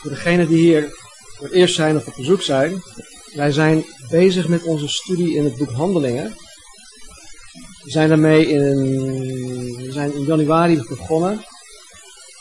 [0.00, 0.88] Voor degenen die hier
[1.36, 2.82] voor het eerst zijn of op bezoek zijn,
[3.34, 6.36] wij zijn bezig met onze studie in het boek Handelingen.
[7.82, 8.74] We zijn daarmee in,
[9.76, 11.44] we zijn in januari begonnen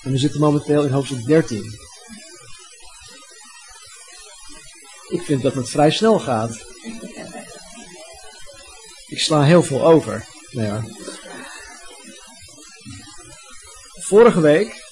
[0.03, 1.63] en we zitten momenteel in hoofdstuk 13.
[5.09, 6.57] Ik vind dat het vrij snel gaat.
[9.07, 10.25] Ik sla heel veel over.
[10.51, 10.83] Hoor.
[13.99, 14.84] Vorige week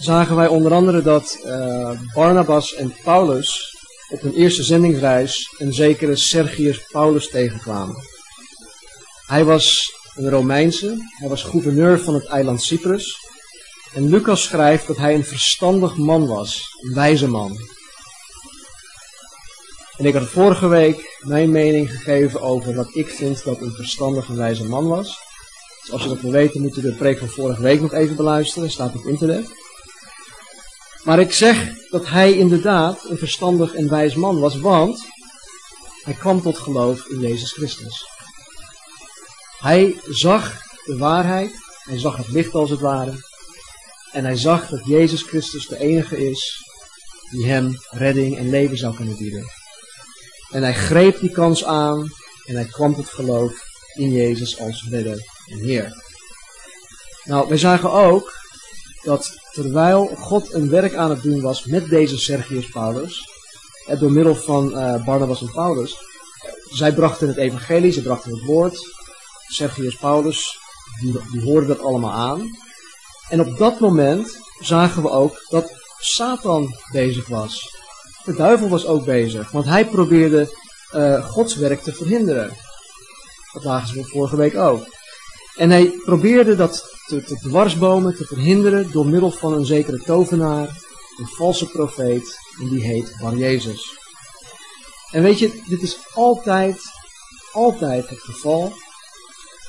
[0.00, 3.76] zagen wij onder andere dat uh, Barnabas en Paulus
[4.10, 7.96] op hun eerste zendingsreis een zekere Sergius Paulus tegenkwamen.
[9.26, 13.16] Hij was een Romeinse, hij was gouverneur van het eiland Cyprus.
[13.94, 17.58] En Lucas schrijft dat hij een verstandig man was, een wijze man.
[19.96, 24.34] En ik had vorige week mijn mening gegeven over wat ik vind dat een verstandige
[24.34, 25.18] wijze man was.
[25.80, 28.16] Dus als je dat wil weten, moet je de preek van vorige week nog even
[28.16, 29.48] beluisteren, staat op internet.
[31.04, 35.00] Maar ik zeg dat hij inderdaad een verstandig en wijs man was, want
[36.02, 38.06] hij kwam tot geloof in Jezus Christus.
[39.58, 41.52] Hij zag de waarheid,
[41.84, 43.28] hij zag het licht als het ware,
[44.12, 46.64] en hij zag dat Jezus Christus de enige is
[47.30, 49.44] die hem redding en leven zou kunnen bieden.
[50.50, 52.12] En hij greep die kans aan
[52.44, 53.52] en hij kwam tot geloof
[53.94, 56.02] in Jezus als redder en Heer.
[57.24, 58.32] Nou, wij zagen ook
[59.02, 63.28] dat terwijl God een werk aan het doen was met deze Sergius Paulus,
[63.98, 65.96] door middel van uh, Barnabas en Paulus,
[66.70, 68.78] zij brachten het evangelie, ze brachten het woord,
[69.48, 70.58] Sergius Paulus,
[71.00, 72.58] die, die dat allemaal aan.
[73.28, 77.78] En op dat moment zagen we ook dat Satan bezig was.
[78.24, 80.56] De duivel was ook bezig, want hij probeerde
[80.94, 82.56] uh, Gods werk te verhinderen.
[83.52, 84.84] Dat lagen ze vorige week ook.
[85.56, 90.68] En hij probeerde dat te, dwarsbomen, te verhinderen door middel van een zekere tovenaar,
[91.18, 93.98] een valse profeet, en die heet Bar Jezus.
[95.10, 96.80] En weet je, dit is altijd,
[97.52, 98.72] altijd het geval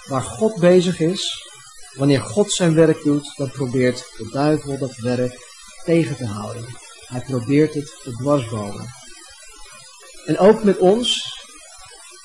[0.08, 1.50] waar God bezig is.
[1.94, 5.50] Wanneer God zijn werk doet, dan probeert de duivel dat werk
[5.86, 6.66] tegen te houden.
[7.06, 8.86] Hij probeert het te dwarsbomen.
[10.26, 11.36] En ook met ons,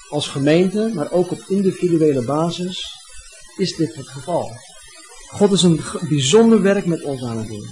[0.08, 2.84] als gemeente, maar ook op individuele basis,
[3.56, 4.52] is dit het geval.
[5.36, 7.66] God is een bijzonder werk met ons aan het doen.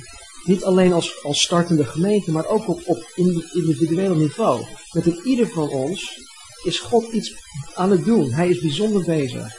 [0.44, 3.10] Niet alleen als, als startende gemeente, maar ook op, op
[3.52, 4.66] individueel niveau.
[4.90, 6.20] Met ieder van ons
[6.64, 7.34] is God iets
[7.74, 8.32] aan het doen.
[8.32, 9.52] Hij is bijzonder bezig.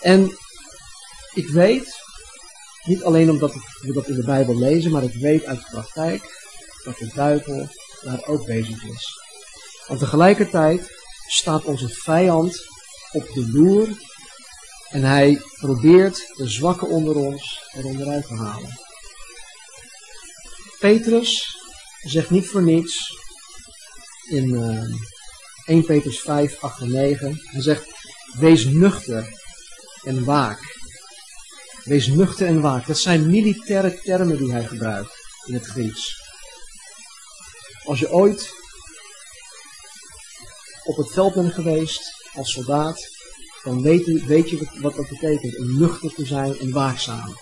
[0.00, 0.36] En
[1.34, 1.94] ik weet,
[2.84, 6.22] niet alleen omdat we dat in de Bijbel lezen, maar ik weet uit de praktijk
[6.84, 7.68] dat de duivel
[8.02, 9.20] daar ook bezig is.
[9.86, 10.90] Want tegelijkertijd
[11.28, 12.58] staat onze vijand
[13.12, 13.88] op de loer
[14.90, 18.80] en hij probeert de zwakken onder ons eronderuit te halen.
[20.78, 21.56] Petrus
[22.02, 23.14] zegt niet voor niets
[24.28, 24.88] in uh, eh,
[25.64, 27.40] 1 Petrus 5, 8 en 9.
[27.44, 27.84] Hij zegt,
[28.38, 29.28] wees nuchter
[30.02, 30.60] en waak.
[31.84, 32.86] Wees nuchter en waak.
[32.86, 35.10] Dat zijn militaire termen die hij gebruikt
[35.44, 36.24] in het Grieks.
[37.84, 38.50] Als je ooit
[40.84, 43.15] op het veld bent geweest als soldaat,
[43.66, 45.58] dan weet, weet je wat dat betekent.
[45.58, 47.36] Om nuchter te zijn en waakzaam.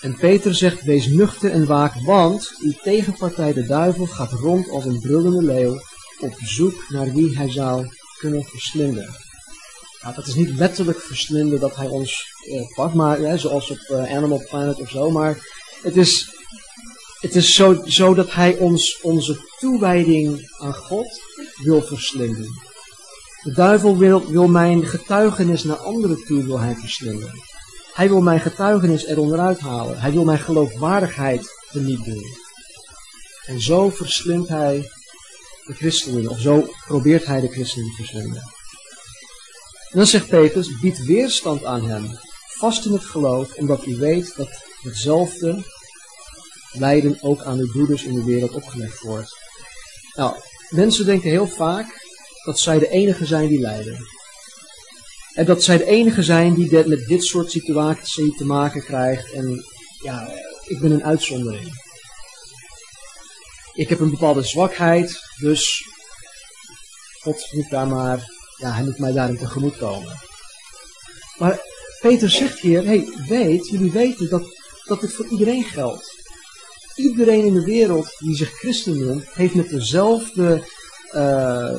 [0.00, 4.84] En Peter zegt, wees nuchter en waak, want uw tegenpartij de duivel gaat rond als
[4.84, 5.80] een brullende leeuw
[6.20, 7.86] op zoek naar wie hij zou
[8.18, 9.14] kunnen verslinden.
[10.02, 13.78] Nou, dat is niet letterlijk verslinden dat hij ons eh, pakt, maar ja, zoals op
[13.90, 15.38] uh, Animal Planet of zo, maar
[15.82, 16.28] het is,
[17.20, 21.20] het is zo, zo dat hij ons onze toewijding aan God
[21.62, 22.69] wil verslinden.
[23.42, 27.30] De duivel wil, mijn getuigenis naar anderen toe wil hij verslinden.
[27.92, 30.00] Hij wil mijn getuigenis eronder halen.
[30.00, 32.24] Hij wil mijn geloofwaardigheid teniet doen.
[33.46, 34.90] En zo verslindt hij
[35.66, 38.42] de christenen, of zo probeert hij de christenen te verslinden.
[39.90, 42.18] En dan zegt Petrus, bied weerstand aan hem,
[42.58, 44.48] vast in het geloof, omdat u weet dat
[44.82, 45.64] hetzelfde
[46.72, 49.36] lijden ook aan de broeders in de wereld opgelegd wordt.
[50.14, 50.36] Nou,
[50.70, 52.08] mensen denken heel vaak
[52.44, 53.98] dat zij de enige zijn die lijden.
[55.34, 59.32] En dat zij de enige zijn die met dit soort situaties te maken krijgt.
[59.32, 59.64] En
[60.02, 60.28] ja,
[60.66, 61.88] ik ben een uitzondering.
[63.74, 65.84] Ik heb een bepaalde zwakheid, dus
[67.20, 70.18] God moet daar maar, ja, hij moet mij daarin tegemoet komen.
[71.38, 71.60] Maar
[72.00, 74.42] Peter zegt hier, hey, weet, jullie weten dat,
[74.84, 76.18] dat dit voor iedereen geldt.
[76.94, 80.64] Iedereen in de wereld die zich christen noemt, heeft met dezelfde
[81.12, 81.76] uh,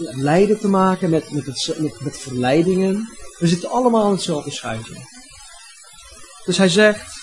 [0.00, 3.08] lijden te maken, met, met, met, verleidingen.
[3.38, 4.94] We zitten allemaal in hetzelfde schuitje.
[6.44, 7.20] Dus hij zegt,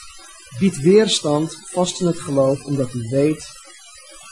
[0.60, 3.48] Bied weerstand vast in het geloof, omdat u weet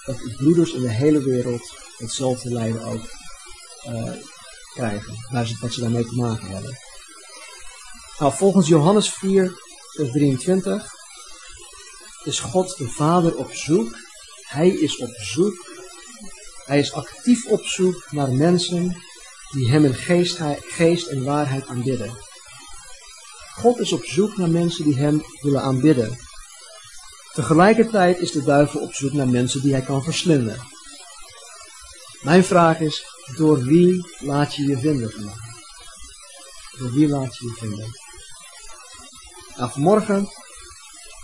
[0.05, 3.09] dat uw broeders in de hele wereld hetzelfde lijden ook
[3.87, 4.11] uh,
[4.73, 5.13] krijgen.
[5.31, 6.77] Waar ze, wat ze daarmee te maken hebben.
[8.19, 9.51] Nou, volgens Johannes 4,
[9.95, 10.93] vers 23
[12.23, 13.97] is God de Vader op zoek.
[14.47, 15.74] Hij is op zoek.
[16.65, 18.97] Hij is actief op zoek naar mensen
[19.51, 22.17] die hem in geest, en waarheid aanbidden.
[23.55, 26.17] God is op zoek naar mensen die hem willen aanbidden.
[27.33, 30.59] Tegelijkertijd is de duivel op zoek naar mensen die hij kan verslinden.
[32.21, 35.43] Mijn vraag is, door wie laat je je vinden vandaag?
[36.77, 37.87] Door wie laat je je vinden?
[39.55, 40.27] Nou, vanmorgen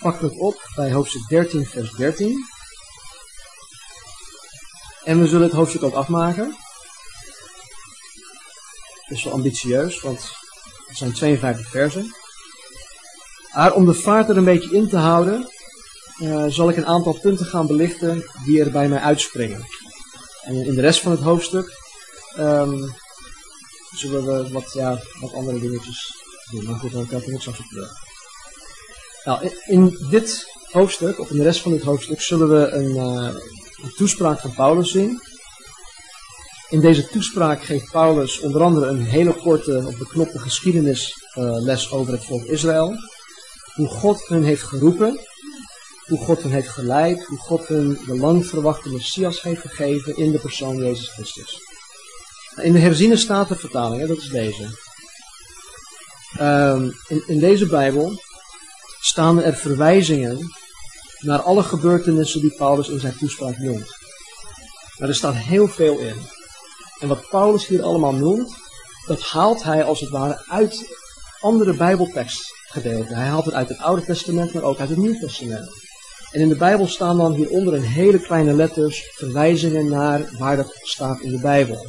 [0.02, 2.46] pak ik op bij hoofdstuk 13, vers 13.
[5.04, 6.56] En we zullen het hoofdstuk ook afmaken.
[9.08, 10.20] Dat is wel ambitieus, want
[10.88, 12.16] het zijn 52 versen.
[13.54, 15.50] Maar om de vaart er een beetje in te houden,
[16.22, 19.66] uh, zal ik een aantal punten gaan belichten die er bij mij uitspringen.
[20.42, 21.78] En in de rest van het hoofdstuk
[22.40, 22.94] um,
[23.96, 26.14] zullen we wat, ja, wat andere dingetjes
[26.52, 26.66] doen.
[26.66, 27.92] Maar goed, dan kijk ik het zo terug.
[29.24, 33.36] Nou, in, dit hoofdstuk, of in de rest van dit hoofdstuk, zullen we een, uh,
[33.84, 35.22] een toespraak van Paulus zien.
[36.70, 42.14] In deze toespraak geeft Paulus onder andere een hele korte, op beknopte geschiedenisles uh, over
[42.14, 42.96] het volk Israël.
[43.74, 45.20] Hoe God hun heeft geroepen,
[46.06, 50.32] hoe God hen heeft geleid, hoe God hun de lang verwachte Messias heeft gegeven in
[50.32, 51.58] de persoon Jezus Christus.
[52.56, 54.80] In de herziene statenvertaling, dat is deze.
[56.40, 58.22] Um, in, in deze Bijbel
[59.00, 60.52] staan er verwijzingen
[61.22, 63.96] naar alle gebeurtenissen die Paulus in zijn toespraak noemt.
[64.98, 66.16] Maar er staat heel veel in.
[67.00, 68.54] En wat Paulus hier allemaal noemt,
[69.06, 70.86] dat haalt hij als het ware uit
[71.40, 73.16] andere Bijbeltekstgedeelten.
[73.16, 75.70] Hij haalt het uit het Oude Testament, maar ook uit het Nieuwe Testament.
[76.32, 80.80] En in de Bijbel staan dan hieronder in hele kleine letters verwijzingen naar waar dat
[80.82, 81.86] staat in de Bijbel.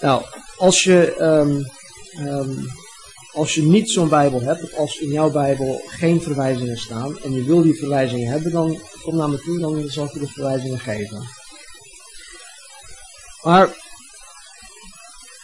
[0.00, 0.22] Nou,
[0.56, 1.70] als je, um,
[2.26, 2.70] um,
[3.34, 7.32] als je niet zo'n Bijbel hebt, of als in jouw Bijbel geen verwijzingen staan, en
[7.32, 10.28] je wil die verwijzingen hebben, dan kom naar me toe, dan zal ik je de
[10.28, 11.28] verwijzingen geven.
[13.42, 13.76] Maar,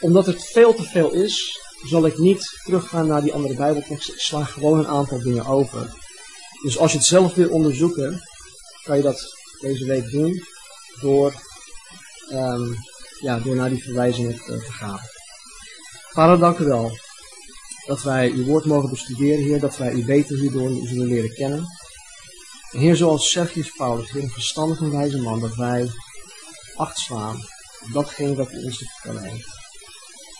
[0.00, 4.14] omdat het veel te veel is, zal ik niet teruggaan naar die andere Bijbelteksten.
[4.14, 5.94] Ik sla gewoon een aantal dingen over.
[6.62, 8.20] Dus als je het zelf wil onderzoeken,
[8.82, 9.20] kan je dat
[9.60, 10.44] deze week doen
[11.00, 11.34] door,
[12.32, 12.74] um,
[13.20, 15.00] ja, door naar die verwijzingen te, te gaan.
[16.12, 16.92] Vader, dank u wel
[17.90, 21.64] dat wij uw woord mogen bestuderen, Heer, dat wij u beter hierdoor zullen leren kennen.
[22.72, 25.90] En Heer, zoals Sergius Paulus, Heer, een verstandige en wijze man, dat wij
[26.76, 27.36] acht slaan
[27.80, 29.44] op datgene wat u ons te vertellen.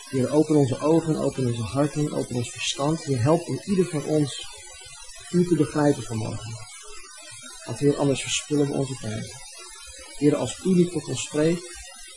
[0.09, 3.03] Heer, open onze ogen, open onze harten, open ons verstand.
[3.03, 4.45] Heer, help in ieder van ons
[5.31, 6.51] u te begrijpen vanmorgen.
[7.65, 9.31] Want Heer, anders verspillen we onze tijd.
[10.17, 11.63] Heer, als u niet tot ons spreekt,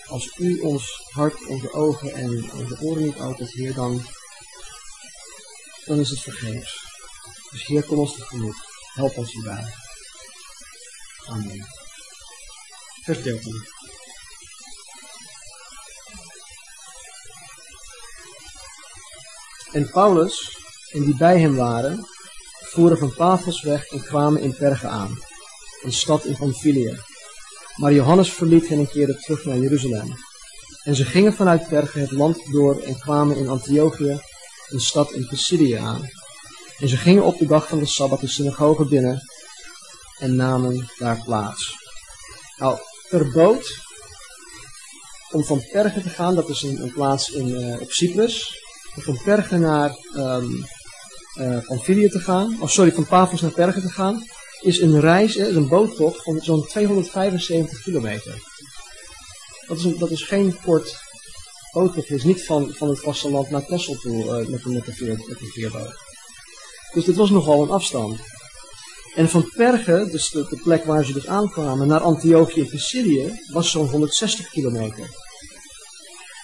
[0.07, 4.03] als u ons hart, onze ogen en onze oren niet opent, Heer, dan,
[5.87, 6.79] dan is het vergeefs.
[7.51, 8.57] Dus Heer, kom ons tegemoet.
[8.95, 9.65] Help ons hierbij.
[11.27, 11.67] Amen.
[13.03, 13.67] Vers 13.
[19.73, 20.57] En Paulus,
[20.93, 22.07] en die bij hem waren,
[22.61, 25.19] voeren van Paphos weg en kwamen in Perge aan,
[25.83, 26.99] een stad in Pamphylië.
[27.77, 30.15] Maar Johannes verliet hen en keerde terug naar Jeruzalem.
[30.83, 34.21] En ze gingen vanuit Perge het land door en kwamen in Antiochië,
[34.69, 36.11] een stad in Pisidië aan.
[36.79, 39.23] En ze gingen op de dag van de Sabbat de synagoge binnen
[40.19, 41.77] en namen daar plaats.
[42.57, 42.79] Nou,
[43.33, 43.83] boot,
[45.31, 48.63] om van Perge te gaan, dat is een, plaats in, uh, op Cyprus,
[48.95, 50.67] van Perge naar um,
[51.39, 54.25] uh, van Filia te gaan, of sorry, van Paphos naar Perge te gaan,
[54.61, 58.43] is een reis, is een boottocht van zo'n 275 kilometer.
[59.67, 61.04] Dat is, een, dat is geen kort
[61.75, 65.19] het is niet van, van het vasteland naar Texel toe uh, met, met, de veer,
[65.53, 65.95] veerboot.
[66.93, 68.21] Dus dit was nogal een afstand.
[69.15, 73.71] En van Perge, dus de, plek waar ze dus aankwamen, naar Antiochië in Pisidië, was
[73.71, 75.09] zo'n 160 kilometer.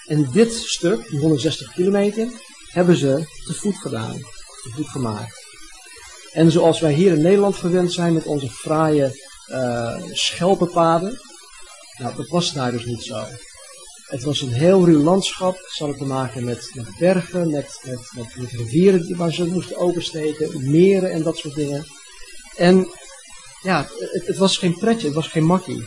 [0.07, 2.27] En dit stuk, die 160 kilometer,
[2.71, 4.19] hebben ze te voet gedaan
[4.73, 5.45] goed gemaakt.
[6.31, 11.19] En zoals wij hier in Nederland gewend zijn met onze fraaie uh, schelpenpaden,
[11.97, 13.23] nou, dat was daar dus niet zo.
[14.11, 17.79] Het was een heel ruw landschap, ze hadden te maken met, bergen, met,
[18.51, 21.85] rivieren waar ze moesten oversteken, meren en dat soort dingen.
[22.55, 22.89] En
[23.61, 25.85] ja, het, het was geen pretje, het was geen makkie.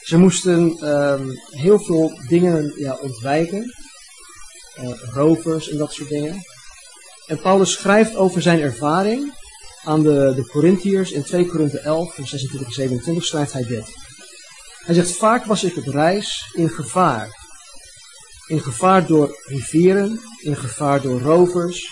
[0.00, 3.74] Ze moesten um, heel veel dingen ja, ontwijken,
[4.80, 6.42] uh, rovers en dat soort dingen.
[7.26, 9.32] En Paulus schrijft over zijn ervaring
[9.84, 13.84] aan de, de Corinthiërs in 2 Korinthe 11, vers 26 en 27 schrijft hij dit.
[14.90, 17.28] Hij zegt, vaak was ik op reis in gevaar.
[18.46, 21.88] In gevaar door rivieren, in gevaar door rovers,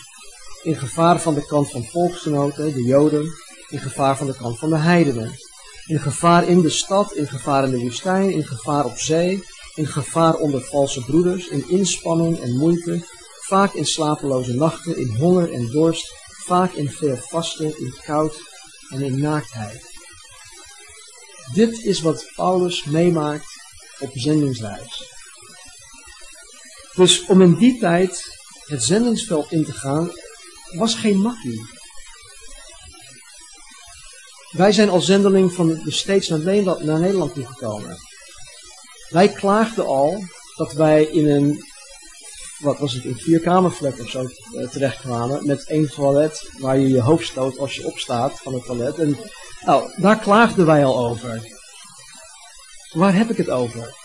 [0.62, 3.26] in gevaar van de kant van volksgenoten, de Joden,
[3.69, 5.31] in gevaar van de kant van de heidenen.
[5.87, 9.43] In gevaar in de stad, in gevaar in de woestijn, in gevaar op zee,
[9.75, 13.07] in gevaar onder valse broeders, in inspanning en moeite,
[13.47, 16.12] vaak in slapeloze nachten, in honger en dorst,
[16.47, 18.40] vaak in veel vasten, in koud
[18.90, 19.88] en in naaktheid.
[21.55, 23.47] Dit is wat Paulus meemaakt
[23.99, 25.17] op zendingsreis.
[26.95, 28.37] Dus om in die tijd
[28.67, 30.11] het zendingsveld in te gaan,
[30.73, 31.76] was geen makkie.
[34.50, 37.97] Wij zijn als zendeling van de States naar Nederland, naar Nederland toegekomen.
[39.09, 40.25] Wij klaagden al
[40.57, 41.64] dat wij in een,
[42.59, 45.47] wat was het, een vierkamerflat of zo uh, terechtkwamen.
[45.47, 48.99] Met één toilet waar je je hoofd stoot als je opstaat van het toilet.
[48.99, 49.19] En
[49.64, 51.56] nou, daar klaagden wij al over.
[52.92, 53.96] Waar heb ik het over?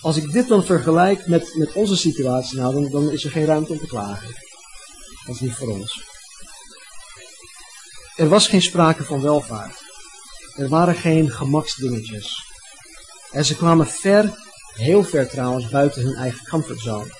[0.00, 3.46] Als ik dit dan vergelijk met, met onze situatie, nou, dan, dan is er geen
[3.46, 4.34] ruimte om te klagen.
[5.26, 6.04] Dat is niet voor ons.
[8.16, 9.84] Er was geen sprake van welvaart.
[10.56, 12.44] Er waren geen gemaksdingetjes.
[13.30, 14.34] En ze kwamen ver,
[14.74, 17.10] heel ver trouwens, buiten hun eigen comfortzone.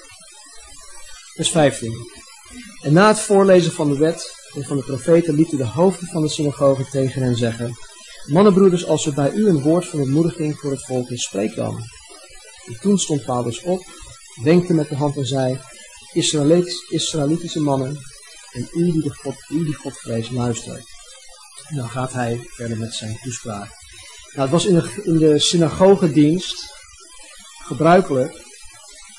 [1.35, 1.93] Vers 15.
[2.83, 6.23] En na het voorlezen van de wet en van de profeten lieten de hoofden van
[6.23, 7.77] de synagoge tegen hen zeggen,
[8.27, 11.77] Mannenbroeders, als er bij u een woord van ontmoediging voor het volk is, spreek dan.
[12.67, 13.85] En toen stond Paulus op,
[14.43, 15.61] wenkte met de hand en zei,
[16.89, 17.99] Israëlitische mannen,
[18.53, 20.85] en u die, de God, u die God vreest, luistert.
[21.69, 23.69] En dan gaat hij verder met zijn toespraak.
[24.35, 26.75] Nou, het was in de, in de synagogedienst
[27.67, 28.45] gebruikelijk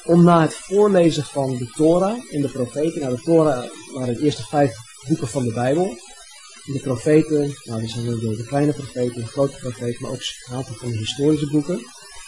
[0.04, 3.64] om na het voorlezen van de Torah en de profeten, nou de Torah
[3.94, 5.98] waren de eerste vijf boeken van de Bijbel,
[6.74, 10.76] de profeten, nou dat zijn de, kleine profeten, de grote profeten, maar ook een aantal
[10.76, 11.80] van de historische boeken.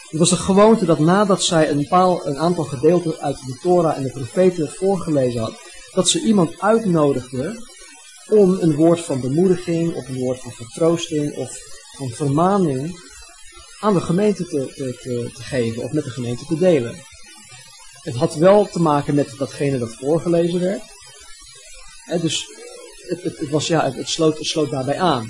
[0.08, 3.96] Het was de gewoonte dat nadat zij een, paal, een aantal gedeelten uit de Torah
[3.96, 5.54] en de profeten voorgelezen had,
[5.92, 7.68] dat ze iemand uitnodigde
[8.28, 11.58] om een woord van bemoediging of een woord van vertroosting of
[11.96, 13.00] van vermaning
[13.80, 16.94] aan de gemeente te, te, te, te geven of met de gemeente te delen.
[18.02, 20.82] Het had wel te maken met datgene dat voorgelezen werd.
[22.22, 22.59] dus
[23.22, 25.28] het, was, ja, het, sloot, sloot daarbij aan.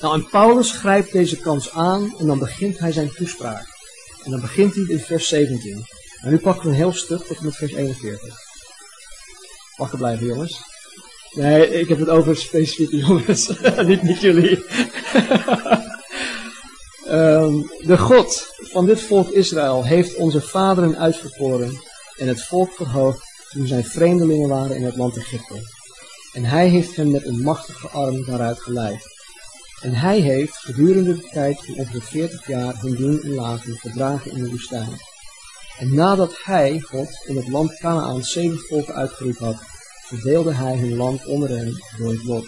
[0.00, 3.66] Nou, en Paulus grijpt deze kans aan en dan begint hij zijn toespraak.
[4.24, 5.86] En dan begint hij in vers 17.
[6.22, 8.38] En nu pakken we een heel stuk tot met vers 41.
[9.76, 10.72] Wachten blijven, jongens.
[11.34, 13.50] Nee, ik heb het over specifieke jongens,
[13.86, 14.64] niet, niet jullie.
[17.08, 21.80] um, de God van dit volk Israël heeft onze vaderen uitverkoren
[22.16, 23.20] en het volk verhoogd
[23.50, 25.62] toen zij vreemdelingen waren in het land Egypte.
[26.34, 29.02] En hij heeft hen met een machtige arm daaruit geleid.
[29.80, 34.30] En hij heeft gedurende de tijd van ongeveer 40 jaar hun doen en laten verdragen
[34.30, 35.00] in de woestijn.
[35.78, 39.62] En nadat hij, God, in het land Canaan zeven volken uitgeroepen had,
[40.06, 42.46] verdeelde hij hun land onder hen door het lot.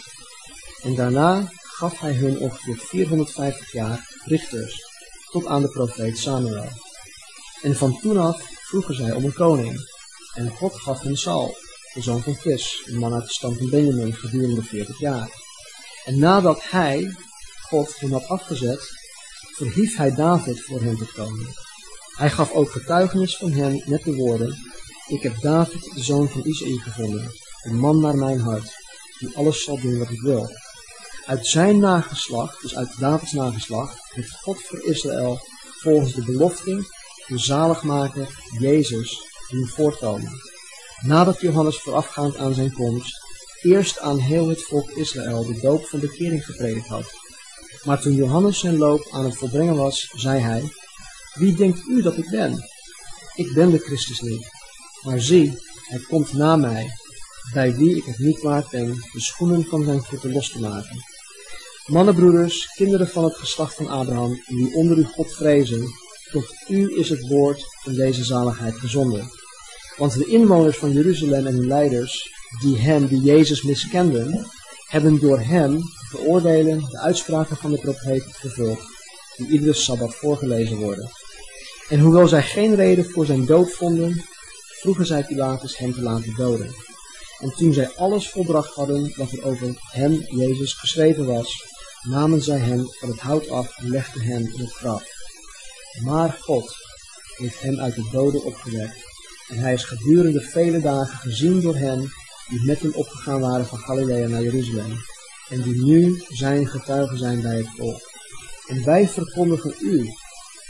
[0.83, 4.83] En daarna gaf hij hun ongeveer 450 jaar richters,
[5.31, 6.69] tot aan de profeet Samuel.
[7.63, 9.81] En van toen af vroegen zij om een koning.
[10.35, 11.55] En God gaf hen Saul,
[11.97, 15.29] de zoon van Kis, een man uit de stam van Benjamin, gedurende 40 jaar.
[16.05, 17.17] En nadat hij,
[17.69, 18.81] God, hen had afgezet,
[19.55, 21.47] verhief hij David voor hen te komen.
[22.17, 24.59] Hij gaf ook getuigenis van hen met de woorden,
[25.07, 28.71] ik heb David, de zoon van Isaïe, gevonden, een man naar mijn hart,
[29.19, 30.51] die alles zal doen wat ik wil.
[31.27, 35.41] Uit zijn nageslacht, dus uit Davids nageslacht, heeft God voor Israël
[35.81, 36.85] volgens de belofte
[37.27, 40.56] de zaligmaker Jezus doen voortkomen.
[41.01, 43.25] Nadat Johannes voorafgaand aan zijn komst
[43.63, 47.05] eerst aan heel het volk Israël de doop van bekering gepredikt had.
[47.85, 50.73] Maar toen Johannes zijn loop aan het volbrengen was, zei hij,
[51.35, 52.65] Wie denkt u dat ik ben?
[53.35, 54.49] Ik ben de Christus niet.
[55.03, 56.91] Maar zie, hij komt na mij,
[57.53, 61.05] bij wie ik het niet waard ben de schoenen van zijn voeten los te maken.
[61.87, 65.87] Mannenbroeders, kinderen van het geslacht van Abraham, die onder u God vrezen,
[66.31, 69.31] tot u is het woord van deze zaligheid gezonden.
[69.97, 74.47] Want de inwoners van Jeruzalem en hun leiders, die hem, die Jezus miskenden,
[74.87, 78.81] hebben door hem de oordelen, de uitspraken van de profeten vervuld,
[79.37, 81.11] die iedere Sabbat voorgelezen worden.
[81.89, 84.25] En hoewel zij geen reden voor zijn dood vonden,
[84.81, 86.75] vroegen zij Pilatus hem te laten doden.
[87.39, 91.65] En toen zij alles volbracht hadden wat er over hem, Jezus, geschreven was,
[92.03, 95.05] namen zij hem van het hout af en legden hem in het graf.
[96.03, 96.77] Maar God
[97.37, 99.06] heeft hem uit de doden opgewekt.
[99.49, 102.13] En hij is gedurende vele dagen gezien door hen
[102.49, 104.97] die met hem opgegaan waren van Galilea naar Jeruzalem.
[105.49, 108.01] en die nu zijn getuigen zijn bij het volk.
[108.67, 110.11] En wij verkondigen u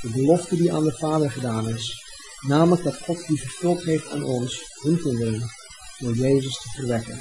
[0.01, 2.05] de belofte die aan de Vader gedaan is,
[2.41, 5.51] namelijk dat God die vervuld heeft aan ons, hun kinderen,
[5.99, 7.19] door Jezus te verwekken.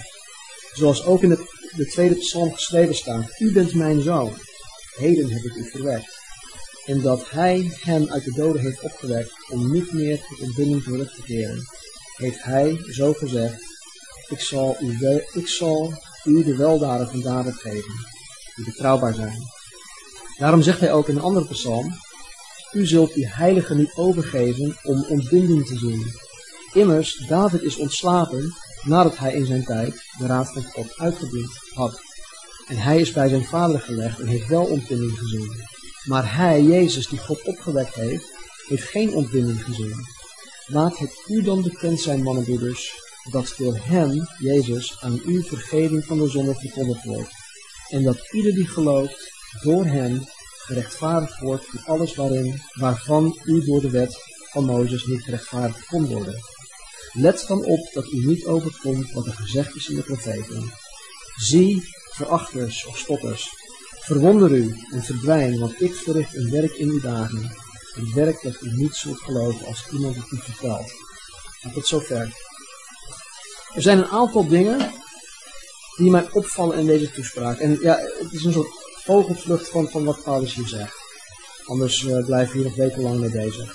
[0.73, 4.33] Zoals ook in de, de tweede psalm geschreven staat, u bent mijn zoon,
[4.95, 6.24] heden heb ik u verwekt.
[6.85, 11.15] En dat hij hem uit de doden heeft opgewekt om niet meer tot ontbinding terug
[11.15, 11.63] te keren,
[12.15, 13.61] heeft hij zo gezegd,
[14.29, 17.93] ik zal u, ik zal u de weldaden van David geven,
[18.55, 19.37] die betrouwbaar zijn.
[20.37, 21.93] Daarom zegt hij ook in een andere psalm,
[22.71, 26.13] u zult die heilige niet overgeven om ontbinding te zien.
[26.73, 32.01] Immers, David is ontslapen nadat hij in zijn tijd de raad van God uitgediend had.
[32.67, 35.73] En hij is bij zijn vader gelegd en heeft wel ontbinding gezien.
[36.05, 38.25] Maar hij, Jezus, die God opgewekt heeft,
[38.67, 40.07] heeft geen ontbinding gezien.
[40.65, 42.93] Laat het u dan bekend zijn, mannenbroeders,
[43.31, 47.31] dat door hem, Jezus, aan u vergeving van de zonde verkondigd wordt.
[47.89, 49.31] En dat ieder die gelooft,
[49.61, 50.27] door hem
[50.65, 54.15] gerechtvaardigd wordt in alles waarin, waarvan u door de wet
[54.51, 56.35] van Mozes niet gerechtvaardigd kon worden.
[57.13, 60.73] Let dan op dat u niet overkomt wat er gezegd is in de profeten.
[61.35, 61.81] Zie,
[62.11, 63.49] verachters of spotters,
[64.05, 67.55] verwonder u en verdwijn, want ik verricht een werk in uw dagen,
[67.95, 70.91] een werk dat u niet zult geloven als iemand het u vertelt.
[71.61, 72.33] En tot zover.
[73.73, 74.91] Er zijn een aantal dingen
[75.97, 77.59] die mij opvallen in deze toespraak.
[77.59, 78.69] En ja, het is een soort
[79.03, 80.95] vogelvlucht van, van wat Paulus hier zegt.
[81.65, 83.73] Anders uh, blijven we hier nog wekenlang mee bezig.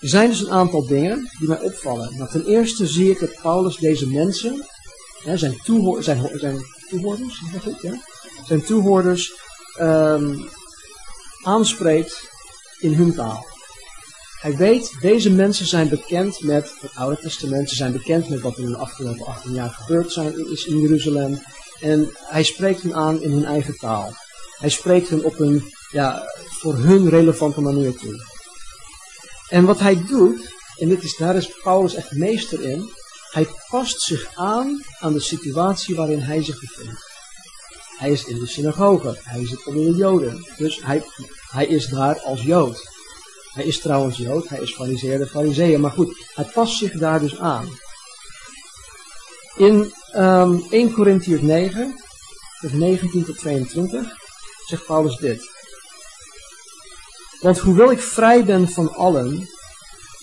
[0.00, 2.16] Er zijn dus een aantal dingen die mij opvallen.
[2.16, 4.66] Nou, ten eerste zie ik dat Paulus deze mensen,
[5.22, 5.58] hè, zijn, zijn,
[6.38, 8.11] zijn toehoorders, is dat goed, ja?
[8.46, 9.32] Zijn toehoorders
[9.80, 10.48] um,
[11.42, 12.30] aanspreekt
[12.78, 13.46] in hun taal.
[14.40, 17.68] Hij weet, deze mensen zijn bekend met het Oude Testament.
[17.68, 20.80] Ze zijn bekend met wat er in de afgelopen 18 jaar gebeurd zijn, is in
[20.80, 21.42] Jeruzalem.
[21.80, 24.12] En hij spreekt hen aan in hun eigen taal.
[24.58, 26.22] Hij spreekt hen op een ja,
[26.60, 28.26] voor hun relevante manier toe.
[29.48, 32.90] En wat hij doet, en dit is, daar is Paulus echt meester in,
[33.30, 37.11] hij past zich aan aan de situatie waarin hij zich bevindt.
[38.02, 41.04] Hij is in de synagoge, hij zit onder de Joden, dus hij,
[41.50, 42.88] hij is daar als Jood.
[43.52, 47.20] Hij is trouwens Jood, hij is fariseer de fariseeën, maar goed, hij past zich daar
[47.20, 47.68] dus aan.
[49.56, 51.94] In um, 1 Corinthians 9,
[52.60, 54.06] vers 19 tot 22,
[54.66, 55.50] zegt Paulus dit.
[57.40, 59.48] Want hoewel ik vrij ben van allen,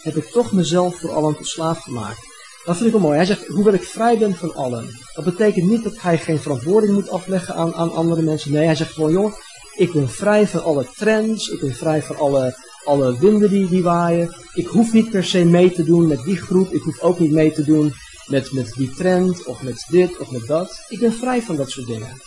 [0.02, 2.29] heb ik toch mezelf voor allen tot slaaf gemaakt.
[2.64, 3.16] Dat vind ik wel mooi.
[3.16, 5.00] Hij zegt, hoewel ik vrij ben van allen.
[5.14, 8.52] Dat betekent niet dat hij geen verantwoording moet afleggen aan, aan andere mensen.
[8.52, 9.34] Nee, hij zegt gewoon, joh,
[9.76, 11.48] ik ben vrij van alle trends.
[11.48, 14.36] Ik ben vrij van alle, alle winden die, die waaien.
[14.54, 16.74] Ik hoef niet per se mee te doen met die groep.
[16.74, 17.94] Ik hoef ook niet mee te doen
[18.28, 20.86] met, met die trend of met dit of met dat.
[20.88, 22.22] Ik ben vrij van dat soort dingen.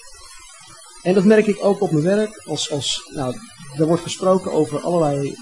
[1.02, 2.42] En dat merk ik ook op mijn werk.
[2.46, 3.34] Als, als, nou,
[3.78, 5.34] er wordt gesproken over allerlei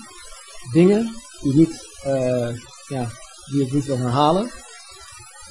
[0.72, 2.48] dingen die, niet, uh,
[2.86, 3.10] ja,
[3.50, 4.50] die ik niet wil herhalen.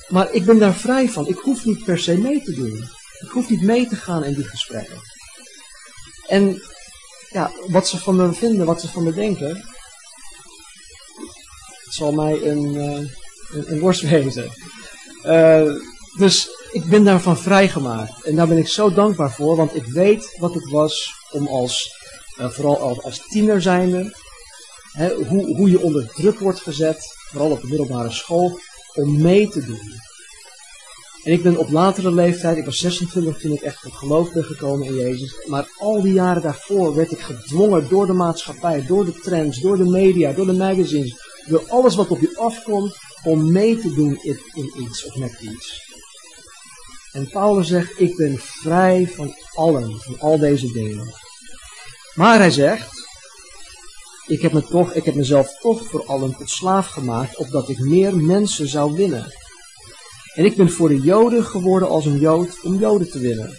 [0.10, 1.28] Maar ik ben daar vrij van.
[1.28, 2.90] Ik hoef niet per se mee te doen.
[3.20, 4.98] Ik hoef niet mee te gaan in die gesprekken.
[6.28, 6.62] En
[7.30, 9.64] ja, wat ze van me vinden, wat ze van me denken,
[11.90, 12.98] zal mij een, uh,
[13.52, 14.52] een, een worst wezen.
[15.26, 15.76] Uh,
[16.18, 18.24] dus ik ben daarvan vrijgemaakt.
[18.24, 21.96] En daar ben ik zo dankbaar voor, want ik weet wat het was om als,
[22.40, 24.16] uh, vooral als, als tiener zijnde,
[24.92, 28.60] hè, hoe, hoe je onder druk wordt gezet, vooral op de middelbare school,
[29.02, 29.98] om mee te doen.
[31.24, 34.44] En ik ben op latere leeftijd, ik was 26 toen ik echt tot geloof ben
[34.44, 35.36] gekomen in Jezus.
[35.46, 39.78] Maar al die jaren daarvoor werd ik gedwongen door de maatschappij, door de trends, door
[39.78, 41.16] de media, door de magazines.
[41.48, 45.40] Door alles wat op je afkomt om mee te doen in, in iets of met
[45.42, 45.88] iets.
[47.12, 51.14] En Paulus zegt, ik ben vrij van allen, van al deze dingen.
[52.14, 53.09] Maar hij zegt,
[54.30, 57.80] ik heb, me toch, ik heb mezelf toch voor allen tot slaaf gemaakt, opdat ik
[57.80, 59.34] meer mensen zou winnen.
[60.34, 63.58] En ik ben voor de Joden geworden als een Jood om Joden te winnen.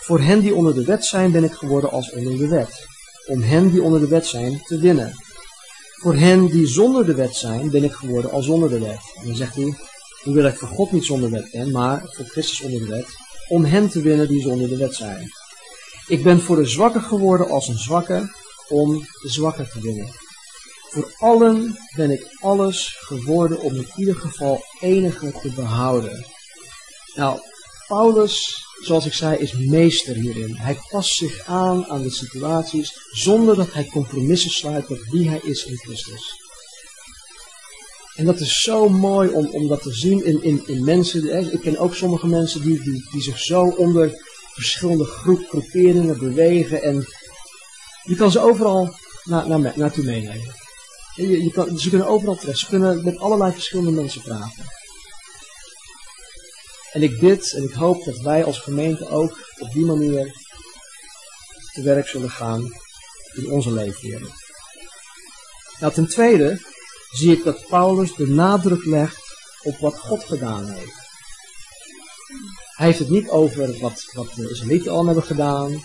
[0.00, 2.86] Voor hen die onder de wet zijn, ben ik geworden als onder de wet.
[3.26, 5.12] Om hen die onder de wet zijn te winnen.
[6.00, 9.00] Voor hen die zonder de wet zijn, ben ik geworden als zonder de wet.
[9.20, 9.74] En dan zegt hij,
[10.22, 13.06] hoewel ik voor God niet zonder wet ben, maar voor Christus onder de wet,
[13.48, 15.30] om hen te winnen die zonder de wet zijn.
[16.06, 18.30] Ik ben voor de zwakke geworden als een zwakke,
[18.70, 20.08] om de te winnen.
[20.90, 26.26] Voor allen ben ik alles geworden om in ieder geval enige te behouden.
[27.14, 27.40] Nou,
[27.86, 30.54] Paulus, zoals ik zei, is meester hierin.
[30.56, 35.40] Hij past zich aan aan de situaties zonder dat hij compromissen sluit met wie hij
[35.42, 36.38] is in Christus.
[38.14, 41.52] En dat is zo mooi om, om dat te zien in, in, in mensen.
[41.52, 44.12] Ik ken ook sommige mensen die, die, die zich zo onder
[44.54, 47.06] verschillende groep, groeperingen bewegen en
[48.10, 48.94] je kan ze overal
[49.24, 50.54] na, na, naartoe meenemen.
[51.14, 54.64] Je, je kan, ze kunnen overal terecht, ze kunnen met allerlei verschillende mensen praten.
[56.92, 60.34] En ik bid en ik hoop dat wij als gemeente ook op die manier
[61.72, 62.72] te werk zullen gaan
[63.32, 64.28] in onze leven.
[65.80, 66.60] Nou, ten tweede
[67.10, 69.20] zie ik dat Paulus de nadruk legt
[69.62, 70.98] op wat God gedaan heeft.
[72.74, 75.82] Hij heeft het niet over wat, wat de Israëlieten al hebben gedaan,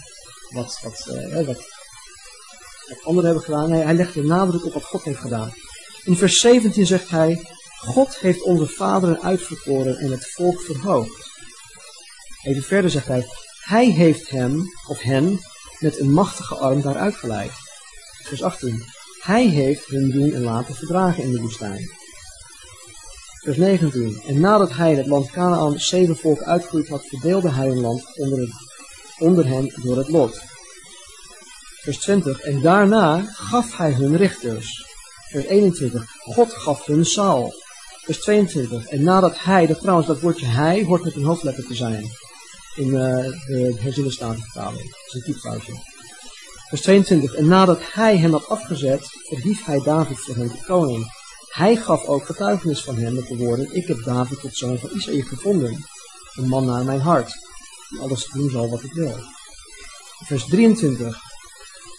[0.49, 1.05] wat, wat,
[1.45, 1.74] wat,
[2.87, 3.69] wat anderen hebben gedaan.
[3.69, 5.53] Nee, hij legt de nadruk op wat God heeft gedaan.
[6.03, 7.41] In vers 17 zegt hij,
[7.79, 11.29] God heeft onze vaderen uitverkoren en het volk verhoogd.
[12.43, 13.25] Even verder zegt hij,
[13.59, 15.39] hij heeft hem of hen
[15.79, 17.51] met een machtige arm daaruit geleid.
[18.23, 18.83] Vers 18,
[19.21, 21.91] hij heeft hun doen en laten verdragen in de woestijn.
[23.43, 24.21] Vers 19.
[24.27, 28.39] En nadat hij het land Canaan zeven volk uitgegroeid had, verdeelde hij hun land onder,
[28.39, 28.51] het,
[29.19, 30.41] onder hen door het lot.
[31.85, 32.39] Vers 20.
[32.39, 34.85] En daarna gaf hij hun richters.
[35.29, 36.03] Vers 21.
[36.19, 37.53] God gaf hun Saul.
[38.03, 38.85] Vers 22.
[38.85, 42.09] En nadat hij, dat trouwens dat woordje hij hoort met een hoofdletter te zijn.
[42.75, 42.93] In uh,
[43.47, 44.91] de herziene statenvertaling.
[44.91, 45.73] Dat is een typfoutje.
[46.69, 47.35] Vers 22.
[47.35, 51.05] En nadat hij hem had afgezet, verhief hij David voor hem tot koning.
[51.49, 54.89] Hij gaf ook getuigenis van hem met de woorden, ik heb David tot zoon van
[54.93, 55.85] Isaïe gevonden,
[56.33, 57.31] een man naar mijn hart,
[57.89, 59.15] die alles doen zal wat ik wil.
[60.25, 61.33] Vers 23.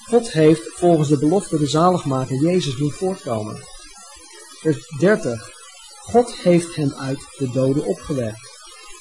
[0.08, 3.56] God heeft volgens de belofte de zaligmaker Jezus doen voortkomen.
[4.60, 5.50] Vers 30.
[6.00, 8.50] God heeft hem uit de doden opgewekt.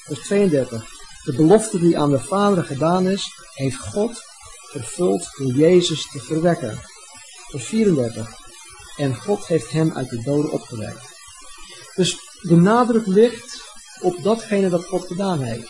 [0.04, 0.84] Vers 32.
[1.24, 4.20] De belofte die aan de Vader gedaan is, heeft God
[4.70, 6.80] vervuld door Jezus te verwekken.
[7.50, 8.28] Vers 34.
[8.96, 11.14] En God heeft hem uit de doden opgewekt.
[11.94, 13.62] Dus de nadruk ligt
[14.00, 15.68] op datgene dat God gedaan heeft.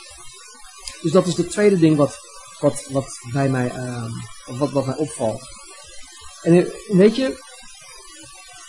[1.03, 2.19] Dus dat is het tweede ding wat,
[2.59, 4.05] wat, wat bij mij, uh,
[4.47, 5.49] wat, wat mij opvalt.
[6.43, 7.45] En eh, weet je,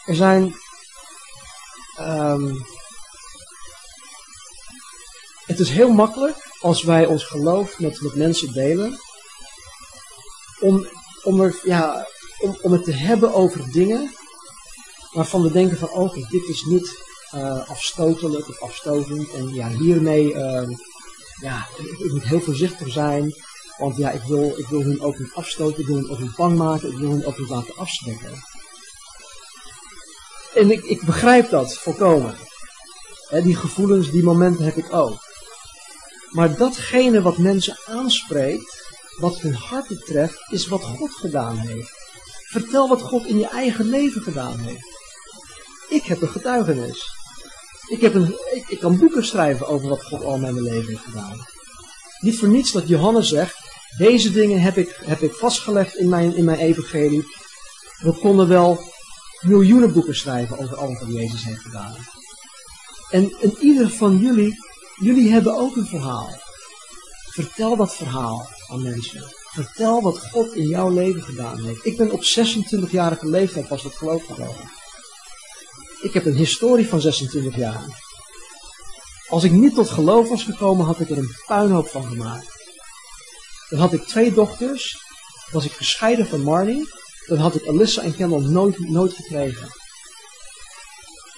[0.06, 0.56] er zijn,
[2.00, 2.66] um,
[5.46, 9.00] het is heel makkelijk als wij ons geloof met, met mensen delen,
[10.60, 10.88] om,
[11.24, 12.08] om, er, ja,
[12.40, 14.16] om, om het te hebben over dingen
[15.12, 19.32] waarvan we denken van oké, dit is niet uh, afstotelijk of afstotend.
[19.34, 20.70] En ja, hiermee, uh,
[21.42, 23.34] ja, ik, moet heel voorzichtig zijn.
[23.78, 26.36] Want ja, ik wil, ik wil hun ook niet afstoten, ik wil hun ook niet
[26.36, 28.32] bang maken, ik wil hun ook niet laten afschrikken.
[30.54, 32.36] En ik, ik begrijp dat volkomen.
[33.30, 35.26] die gevoelens, die momenten heb ik ook.
[36.32, 38.86] Maar datgene wat mensen aanspreekt,
[39.18, 41.90] wat hun hart betreft, is wat God gedaan heeft.
[42.50, 44.86] Vertel wat God in je eigen leven gedaan heeft.
[45.90, 47.16] Ik heb een getuigenis.
[47.88, 50.88] Ik, heb een, ik, ik kan boeken schrijven over wat God al in mijn leven
[50.88, 51.46] heeft gedaan.
[52.20, 53.67] Niet voor niets dat Johannes zegt,
[53.98, 57.24] deze dingen heb ik, heb ik vastgelegd in mijn, in mijn evangelie.
[57.98, 58.80] We konden wel
[59.42, 61.96] miljoenen boeken schrijven over alles wat Jezus heeft gedaan.
[63.10, 64.54] En, en ieder van jullie,
[64.96, 66.30] jullie hebben ook een verhaal.
[67.34, 69.24] Vertel dat verhaal aan mensen.
[69.54, 71.86] Vertel wat God in jouw leven gedaan heeft.
[71.86, 74.72] Ik ben op 26-jarige leeftijd pas dat geloof gekomen.
[76.02, 78.06] Ik heb een historie van 26 jaar.
[79.28, 82.57] Als ik niet tot geloof was gekomen, had ik er een puinhoop van gemaakt.
[83.70, 84.98] Dan had ik twee dochters,
[85.52, 86.90] was ik gescheiden van Marnie,
[87.26, 89.68] dan had ik Alyssa en Kendall nooit, nooit gekregen.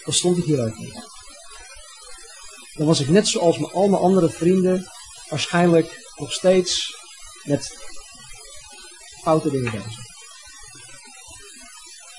[0.04, 1.08] Dan stond ik hier ook niet.
[2.74, 4.88] Dan was ik net zoals mijn, al mijn andere vrienden
[5.30, 6.96] waarschijnlijk nog steeds
[7.44, 7.78] met
[9.22, 9.98] foute dingen bezig.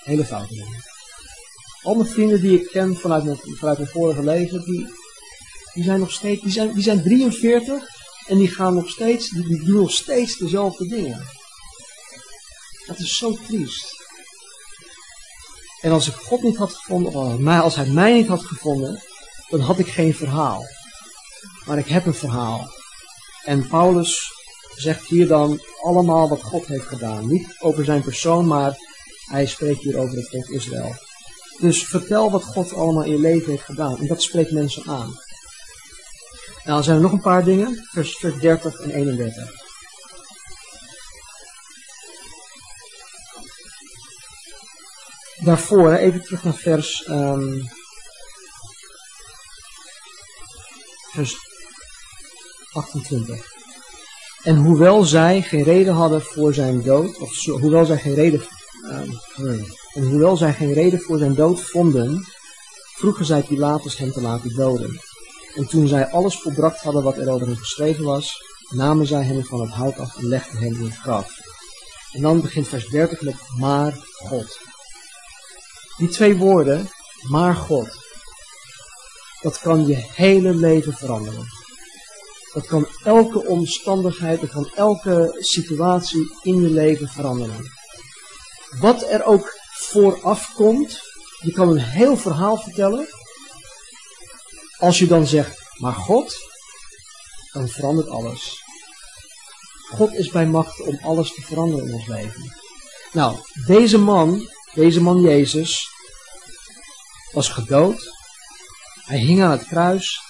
[0.05, 0.85] Hele foute dingen.
[1.83, 4.87] Al mijn vrienden die ik ken vanuit mijn, vanuit mijn vorige leven, die,
[5.75, 8.00] die zijn nog steeds, die zijn, die zijn 43
[8.31, 11.27] en die gaan nog steeds, die, doen nog steeds dezelfde dingen.
[12.87, 13.99] Dat is zo triest.
[15.81, 19.03] En als ik God niet had gevonden, of als hij mij niet had gevonden,
[19.49, 20.65] dan had ik geen verhaal.
[21.67, 22.71] Maar ik heb een verhaal.
[23.45, 24.33] En Paulus
[24.77, 27.29] zegt hier dan allemaal wat God heeft gedaan.
[27.29, 28.77] Niet over zijn persoon, maar
[29.27, 30.95] hij spreekt hier over het volk Israël.
[31.59, 33.99] Dus vertel wat God allemaal in je leven heeft gedaan.
[33.99, 35.15] En dat spreekt mensen aan.
[36.65, 37.89] Nou, dan zijn er nog een paar dingen.
[37.91, 39.61] Vers, 30 en 31.
[45.45, 47.69] Daarvoor, even terug naar vers, um,
[51.13, 51.37] vers
[52.73, 53.49] 28.
[54.43, 58.43] En hoewel zij geen reden hadden voor zijn dood, of hoewel zij geen reden,
[59.39, 62.25] um, en hoewel zij geen reden voor zijn dood vonden,
[62.95, 65.01] vroegen zij Pilatus hem te laten doden.
[65.55, 69.45] En toen zij alles volbracht hadden wat er over hem geschreven was, namen zij hem
[69.45, 71.39] van het hout af en legden hem in het graf.
[72.13, 74.59] En dan begint vers 30 met maar God.
[75.97, 76.91] Die twee woorden,
[77.29, 77.89] maar God,
[79.41, 81.47] dat kan je hele leven veranderen.
[82.53, 87.71] Dat kan elke omstandigheid, dat kan elke situatie in je leven veranderen.
[88.81, 91.01] Wat er ook vooraf komt,
[91.41, 93.09] je kan een heel verhaal vertellen.
[94.81, 96.35] Als je dan zegt, maar God,
[97.53, 98.63] dan verandert alles.
[99.95, 102.55] God is bij macht om alles te veranderen in ons leven.
[103.13, 105.89] Nou, deze man, deze man Jezus,
[107.33, 108.19] was gedood.
[109.05, 110.21] Hij hing aan het kruis.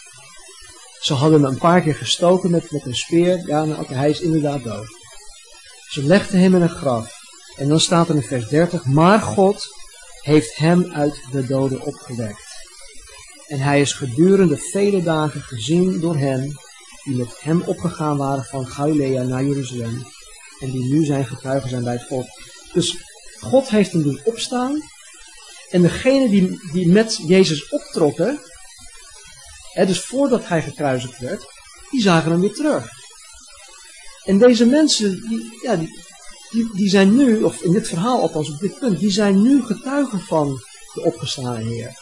[1.01, 3.47] Ze hadden hem een paar keer gestoken met, met een speer.
[3.47, 4.89] Ja, nou, hij is inderdaad dood.
[5.89, 7.19] Ze legden hem in een graf.
[7.57, 9.67] En dan staat er in vers 30, maar God
[10.21, 12.50] heeft hem uit de doden opgewekt.
[13.51, 16.57] En hij is gedurende vele dagen gezien door hen
[17.05, 20.07] die met hem opgegaan waren van Galilea naar Jeruzalem.
[20.61, 22.27] En die nu zijn getuigen zijn bij het volk.
[22.73, 22.97] Dus
[23.41, 24.83] God heeft hem doen opstaan.
[25.71, 28.41] En degene die, die met Jezus optrokken,
[29.73, 31.43] hè, dus voordat hij gekruisigd werd,
[31.91, 32.89] die zagen hem weer terug.
[34.25, 35.77] En deze mensen, die, ja,
[36.51, 39.63] die, die, zijn nu, of in dit verhaal althans op dit punt, die zijn nu
[39.63, 40.61] getuigen van
[40.95, 42.00] de opgestane Heer.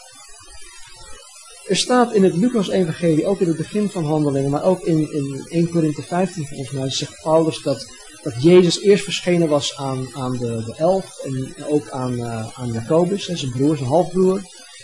[1.69, 5.45] Er staat in het Lucas-evangelie, ook in het begin van handelingen, maar ook in, in
[5.49, 7.85] 1 Korinthe 15 volgens mij, zegt Paulus dat,
[8.23, 12.71] dat Jezus eerst verschenen was aan, aan de, de elf en ook aan, uh, aan
[12.71, 14.41] Jacobus, zijn broer, zijn halfbroer.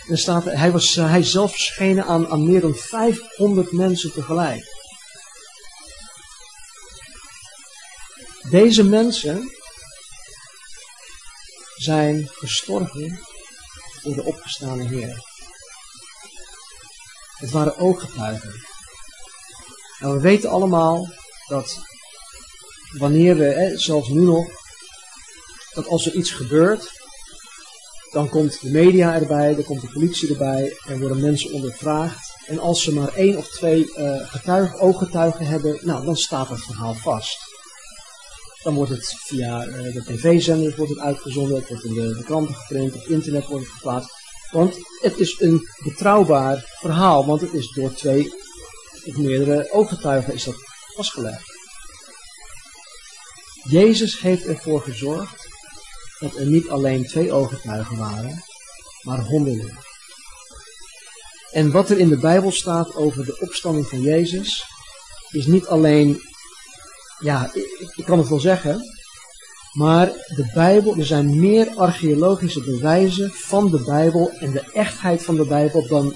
[0.08, 4.64] Er staat, hij, was, uh, hij zelf verschenen aan, aan meer dan 500 mensen tegelijk.
[8.50, 9.50] Deze mensen
[11.76, 13.18] zijn gestorven
[14.02, 15.34] voor de opgestane Heer.
[17.36, 18.52] Het waren ooggetuigen.
[19.98, 21.08] En we weten allemaal
[21.48, 21.78] dat
[22.98, 24.46] wanneer we, zelfs nu nog,
[25.74, 26.90] dat als er iets gebeurt,
[28.10, 32.34] dan komt de media erbij, dan komt de politie erbij, en worden mensen ondervraagd.
[32.46, 36.62] En als ze maar één of twee uh, getuigen, ooggetuigen hebben, nou, dan staat het
[36.62, 37.38] verhaal vast.
[38.62, 42.24] Dan wordt het via uh, de tv-zenders wordt het uitgezonden, het wordt in de, de
[42.24, 44.10] kranten geprint, op internet wordt het geplaatst.
[44.50, 48.34] Want het is een betrouwbaar verhaal, want het is door twee
[49.04, 50.54] of meerdere ooggetuigen is dat
[50.94, 51.54] vastgelegd.
[53.62, 55.48] Jezus heeft ervoor gezorgd
[56.18, 58.42] dat er niet alleen twee ooggetuigen waren,
[59.02, 59.78] maar honderden.
[61.50, 64.64] En wat er in de Bijbel staat over de opstanding van Jezus,
[65.30, 66.20] is niet alleen,
[67.18, 68.95] ja, ik, ik kan het wel zeggen,
[69.76, 75.36] maar de Bijbel, er zijn meer archeologische bewijzen van de Bijbel en de echtheid van
[75.36, 76.14] de Bijbel dan,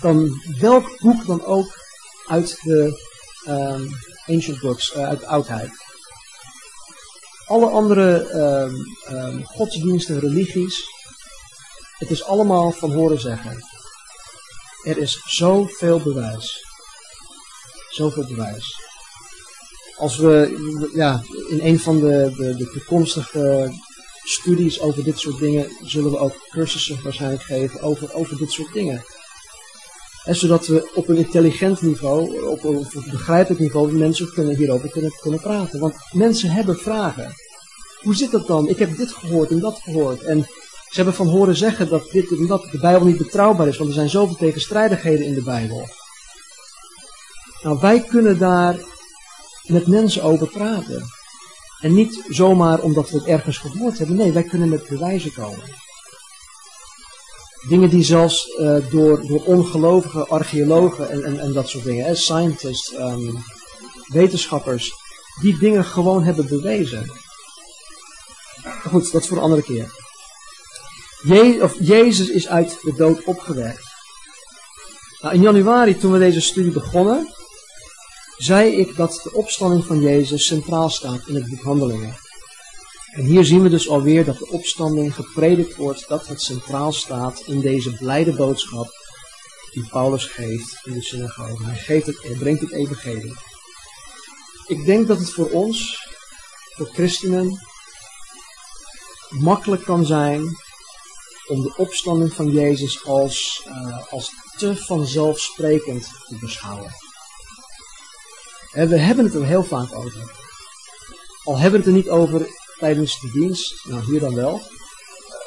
[0.00, 1.78] dan welk boek dan ook
[2.26, 3.02] uit de
[3.48, 3.88] um,
[4.26, 5.70] ancient books, uh, uit de oudheid.
[7.46, 10.84] Alle andere um, um, godsdiensten, religies,
[11.98, 13.56] het is allemaal van horen zeggen.
[14.86, 16.62] Er is zoveel bewijs.
[17.88, 18.92] Zoveel bewijs
[19.96, 23.72] als we ja, in een van de, de, de toekomstige
[24.24, 28.72] studies over dit soort dingen, zullen we ook cursussen waarschijnlijk geven over, over dit soort
[28.72, 29.04] dingen.
[30.24, 34.90] En zodat we op een intelligent niveau, op een, op begrijpelijk niveau, mensen kunnen hierover
[34.90, 35.80] kunnen, kunnen praten.
[35.80, 37.34] Want mensen hebben vragen.
[38.02, 38.68] Hoe zit dat dan?
[38.68, 40.22] Ik heb dit gehoord en dat gehoord.
[40.22, 40.46] En
[40.88, 43.88] ze hebben van horen zeggen dat dit en dat de Bijbel niet betrouwbaar is, want
[43.88, 45.88] er zijn zoveel tegenstrijdigheden in de Bijbel.
[47.62, 48.76] Nou, wij kunnen daar
[49.64, 51.02] met mensen over praten.
[51.80, 54.16] En niet zomaar omdat we het ergens gehoord hebben.
[54.16, 55.82] Nee, wij kunnen met bewijzen komen.
[57.68, 62.92] Dingen die zelfs uh, door, door ongelovige archeologen en, en, en dat soort dingen, scientists,
[62.92, 63.44] um,
[64.06, 64.92] wetenschappers,
[65.40, 67.10] die dingen gewoon hebben bewezen.
[68.88, 69.90] Goed, dat is voor een andere keer.
[71.22, 73.82] Je, of Jezus is uit de dood opgewekt.
[75.20, 77.34] Nou, in januari, toen we deze studie begonnen,
[78.36, 82.16] zei ik dat de opstanding van Jezus centraal staat in het boek Handelingen.
[83.10, 87.42] En hier zien we dus alweer dat de opstanding gepredikt wordt, dat het centraal staat
[87.46, 89.02] in deze blijde boodschap
[89.72, 91.64] die Paulus geeft in de synagoge.
[91.64, 93.34] Hij, geeft het, hij brengt het evangelie.
[94.66, 96.08] Ik denk dat het voor ons,
[96.76, 97.58] voor christenen,
[99.28, 100.42] makkelijk kan zijn
[101.46, 107.03] om de opstanding van Jezus als, uh, als te vanzelfsprekend te beschouwen.
[108.74, 110.32] En we hebben het er heel vaak over.
[111.44, 112.46] Al hebben we het er niet over
[112.78, 114.60] tijdens de dienst, nou hier dan wel.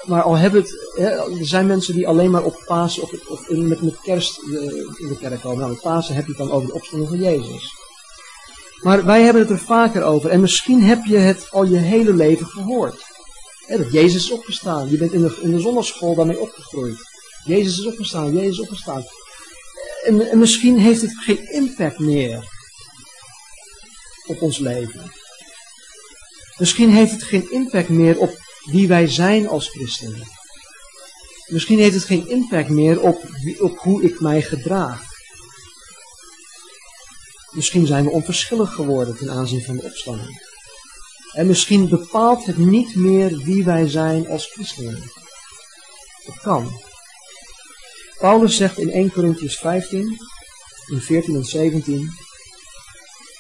[0.06, 1.00] Maar al hebben het,
[1.40, 4.38] er zijn mensen die alleen maar op Pasen of, of met, met kerst
[4.98, 5.60] in de kerk komen.
[5.60, 7.76] Nou, met Pasen heb je het dan over de opstanding van Jezus.
[8.82, 10.30] Maar wij hebben het er vaker over.
[10.30, 13.06] En misschien heb je het al je hele leven gehoord.
[13.68, 14.90] dat Jezus is opgestaan.
[14.90, 16.98] Je bent in de, in de zondagschool daarmee opgegroeid.
[17.46, 19.04] Jezus is opgestaan, Jezus is opgestaan.
[20.04, 22.56] En, en misschien heeft het geen impact meer
[24.28, 25.12] op ons leven.
[26.58, 30.28] Misschien heeft het geen impact meer op wie wij zijn als christenen.
[31.48, 35.02] Misschien heeft het geen impact meer op, op hoe ik mij gedraag.
[37.52, 40.46] Misschien zijn we onverschillig geworden ten aanzien van de opstanding.
[41.32, 45.12] En misschien bepaalt het niet meer wie wij zijn als christenen.
[46.26, 46.82] Dat kan.
[48.20, 50.18] Paulus zegt in 1 Corinthians 15,
[50.92, 52.12] in 14 en 17,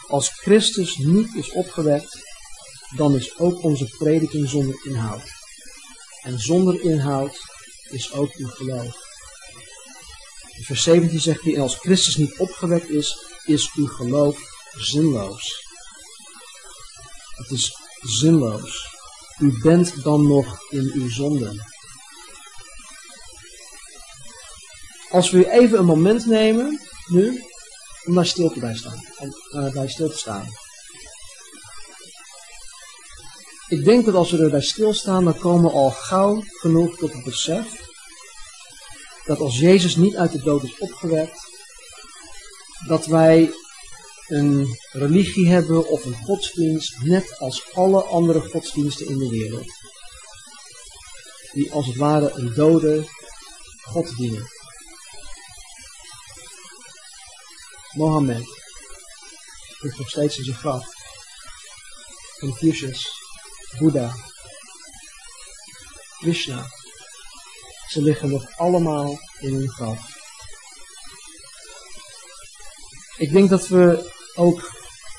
[0.07, 2.19] als Christus niet is opgewekt,
[2.95, 5.23] dan is ook onze prediking zonder inhoud.
[6.21, 7.37] En zonder inhoud
[7.89, 9.05] is ook uw geloof.
[10.57, 14.37] In vers 17 zegt hij, en als Christus niet opgewekt is, is uw geloof
[14.77, 15.65] zinloos.
[17.35, 18.95] Het is zinloos.
[19.39, 21.65] U bent dan nog in uw zonden.
[25.09, 27.43] Als we even een moment nemen, nu,
[28.07, 29.01] om daar stil te staan,
[29.51, 30.47] om bij stil te staan.
[33.67, 37.23] Ik denk dat als we erbij stilstaan, dan komen we al gauw genoeg tot het
[37.23, 37.85] besef
[39.25, 41.39] dat als Jezus niet uit de dood is opgewekt,
[42.87, 43.51] dat wij
[44.27, 49.67] een religie hebben of een godsdienst, net als alle andere godsdiensten in de wereld.
[51.53, 53.07] Die als het ware een dode
[53.81, 54.56] God dienen.
[57.93, 58.45] Mohammed
[59.79, 60.85] ligt nog steeds in zijn graf.
[62.39, 63.09] Confucius,
[63.79, 64.15] Boeddha,
[66.19, 66.65] Krishna.
[67.87, 70.15] Ze liggen nog allemaal in hun graf.
[73.17, 74.71] Ik denk dat we ook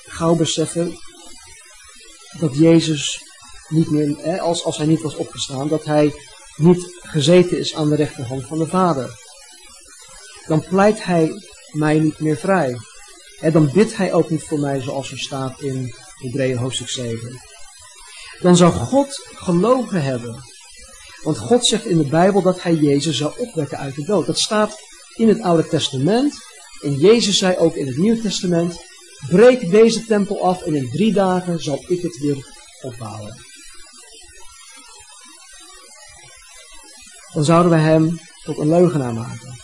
[0.06, 0.98] gauw beseffen
[2.38, 3.22] dat Jezus
[3.68, 6.12] niet meer, als, als hij niet was opgestaan, dat hij
[6.56, 9.18] niet gezeten is aan de rechterhand van de Vader.
[10.46, 12.76] Dan pleit hij mij niet meer vrij.
[13.40, 17.40] En dan bidt hij ook niet voor mij zoals er staat in Hebreeën hoofdstuk 7.
[18.40, 20.42] Dan zou God gelogen hebben.
[21.22, 24.26] Want God zegt in de Bijbel dat hij Jezus zou opwekken uit de dood.
[24.26, 24.78] Dat staat
[25.14, 26.34] in het Oude Testament.
[26.82, 28.84] En Jezus zei ook in het Nieuwe Testament,
[29.28, 32.46] breek deze tempel af en in drie dagen zal ik het weer
[32.82, 33.36] opbouwen.
[37.32, 39.56] Dan zouden we hem tot een leugenaar maken.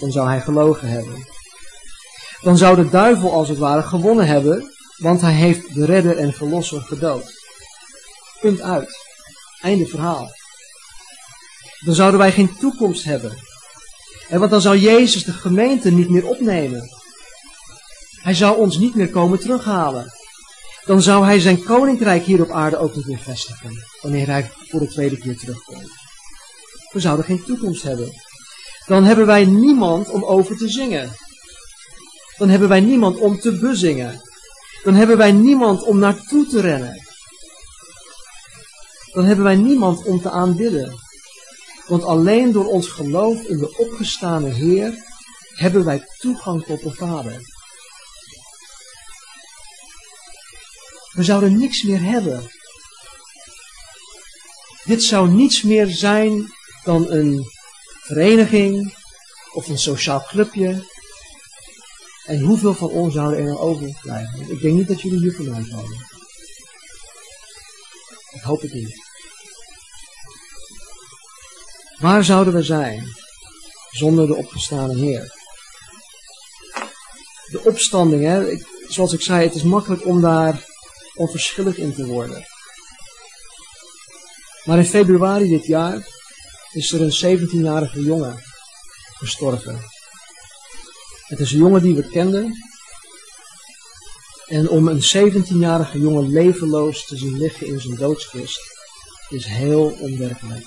[0.00, 1.26] Dan zou hij gelogen hebben
[2.40, 6.32] dan zou de duivel als het ware gewonnen hebben, want hij heeft de redder en
[6.32, 7.32] verlosser gedood.
[8.40, 8.96] Punt uit.
[9.60, 10.30] Einde verhaal.
[11.84, 13.38] Dan zouden wij geen toekomst hebben.
[14.28, 16.88] En want dan zou Jezus de gemeente niet meer opnemen.
[18.22, 20.12] Hij zou ons niet meer komen terughalen.
[20.84, 23.70] Dan zou hij zijn koninkrijk hier op aarde ook niet meer vestigen.
[24.00, 25.90] Wanneer hij voor de tweede keer terugkomt.
[26.92, 28.12] We zouden geen toekomst hebben.
[28.86, 31.10] Dan hebben wij niemand om over te zingen
[32.40, 34.20] dan hebben wij niemand om te bezingen.
[34.82, 37.02] Dan hebben wij niemand om naartoe te rennen.
[39.12, 40.98] Dan hebben wij niemand om te aanbidden.
[41.86, 44.94] Want alleen door ons geloof in de opgestane Heer
[45.54, 47.40] hebben wij toegang tot de Vader.
[51.12, 52.50] We zouden niks meer hebben.
[54.84, 56.52] Dit zou niets meer zijn
[56.84, 57.44] dan een
[58.00, 58.94] vereniging
[59.52, 60.89] of een sociaal clubje
[62.30, 64.50] en hoeveel van ons zouden er nog overblijven?
[64.50, 66.06] Ik denk niet dat jullie hier vandaan komen.
[68.30, 69.08] Dat hoop ik niet.
[71.98, 73.02] Waar zouden we zijn
[73.90, 75.38] zonder de opgestane Heer?
[77.50, 78.56] De opstanding, hè?
[78.88, 80.64] zoals ik zei, het is makkelijk om daar
[81.14, 82.44] onverschillig in te worden.
[84.64, 86.06] Maar in februari dit jaar
[86.72, 88.42] is er een 17-jarige jongen
[89.18, 89.99] gestorven
[91.30, 92.54] het is een jongen die we kenden.
[94.46, 98.60] En om een 17-jarige jongen levenloos te zien liggen in zijn doodskist,
[99.28, 100.64] is heel onwerkelijk.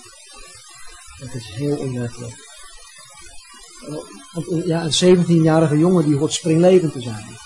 [1.20, 2.34] Het is heel onwerkelijk.
[4.32, 7.38] Want ja, een 17-jarige jongen die hoort springlevend te zijn.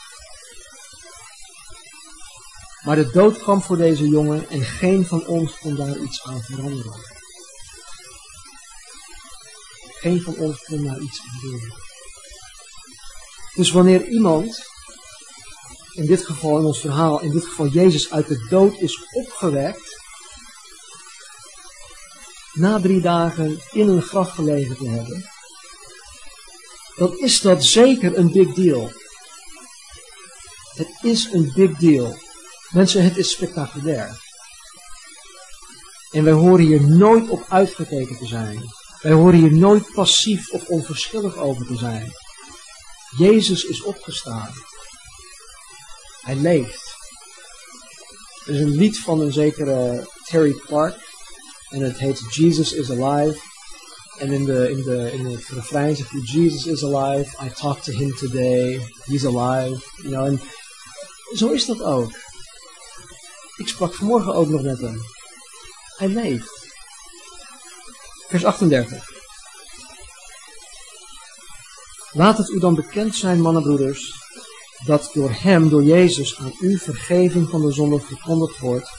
[2.83, 6.41] Maar de dood kwam voor deze jongen en geen van ons kon daar iets aan
[6.41, 7.15] veranderen.
[9.99, 11.86] Geen van ons kon daar iets aan doen.
[13.57, 14.59] Dus wanneer iemand,
[15.91, 20.01] in dit geval in ons verhaal, in dit geval Jezus uit de dood is opgewekt,
[22.53, 25.29] na drie dagen in een graf gelegen te hebben,
[26.95, 28.91] dan is dat zeker een big deal.
[30.75, 32.17] Het is een big deal.
[32.69, 34.21] Mensen, het is spectaculair.
[36.11, 38.63] En wij horen hier nooit op uitgekeken te zijn.
[39.01, 42.11] Wij horen hier nooit passief of onverschillig over te zijn.
[43.17, 44.51] Jezus is opgestaan.
[46.21, 46.95] Hij leeft.
[48.45, 50.95] Er is een lied van een zekere Terry Clark.
[51.69, 53.39] En het heet Jesus is Alive.
[54.17, 57.83] En in de, in de, in de refrein zegt hij, Jesus is alive, I talked
[57.83, 59.81] to him today, he's alive.
[59.95, 60.41] You know, en
[61.35, 62.11] zo is dat ook.
[63.57, 65.01] Ik sprak vanmorgen ook nog met hem.
[65.97, 66.65] Hij leeft.
[68.27, 69.16] Vers 38.
[72.11, 74.13] Laat het u dan bekend zijn, mannenbroeders,
[74.85, 78.89] dat door hem, door Jezus, aan u vergeving van de zonde verkondigd wordt,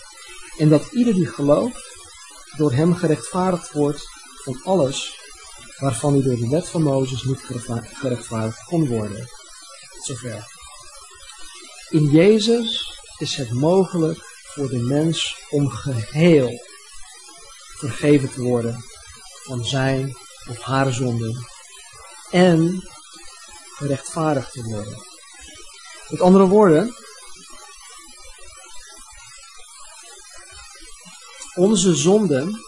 [0.58, 1.96] en dat ieder die gelooft,
[2.56, 4.08] door hem gerechtvaardigd wordt
[4.44, 5.16] van alles
[5.78, 7.40] waarvan u door de wet van Mozes niet
[7.92, 9.28] gerechtvaardigd kon worden.
[10.02, 10.46] Zover.
[11.90, 14.18] In Jezus is het mogelijk
[14.54, 16.50] voor de mens om geheel
[17.78, 18.84] vergeven te worden
[19.44, 20.16] van zijn
[20.48, 21.46] of haar zonden
[22.30, 22.88] en
[23.78, 25.06] gerechtvaardigd te worden.
[26.08, 26.94] Met andere woorden,
[31.54, 32.60] onze zonden,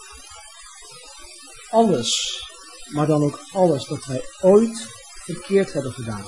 [1.69, 2.41] alles,
[2.89, 4.87] maar dan ook alles dat wij ooit
[5.23, 6.25] verkeerd hebben gedaan.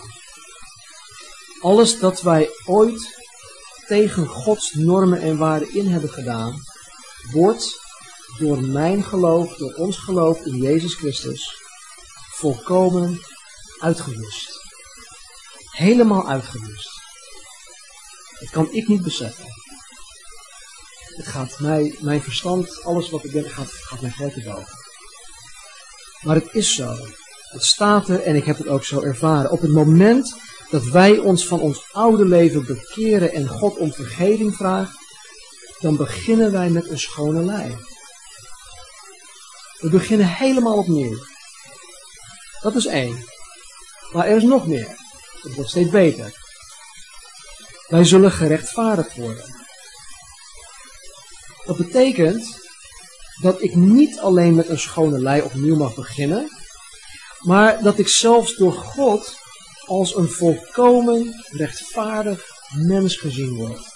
[1.61, 3.21] Alles dat wij ooit
[3.87, 6.61] tegen Gods normen en waarden in hebben gedaan,
[7.31, 7.79] wordt
[8.37, 11.55] door mijn geloof, door ons geloof in Jezus Christus,
[12.35, 13.19] volkomen
[13.79, 14.62] uitgewist.
[15.73, 16.89] Helemaal uitgewist.
[18.39, 19.45] Dat kan ik niet beseffen.
[21.15, 24.77] Het gaat mij, mijn verstand, alles wat ik ben, gaat, gaat mij boven.
[26.21, 26.95] Maar het is zo.
[27.49, 29.51] Het staat er en ik heb het ook zo ervaren.
[29.51, 30.35] Op het moment
[30.69, 34.95] dat wij ons van ons oude leven bekeren en God om vergeving vragen,
[35.79, 37.77] dan beginnen wij met een schone lei.
[39.79, 41.17] We beginnen helemaal opnieuw.
[42.61, 43.25] Dat is één.
[44.11, 45.02] Maar er is nog meer.
[45.43, 46.41] Het wordt steeds beter.
[47.87, 49.55] Wij zullen gerechtvaardigd worden.
[51.65, 52.61] Dat betekent
[53.41, 56.51] dat ik niet alleen met een schone lei opnieuw mag beginnen,
[57.39, 59.35] maar dat ik zelfs door God
[59.85, 63.91] als een volkomen rechtvaardig mens gezien word.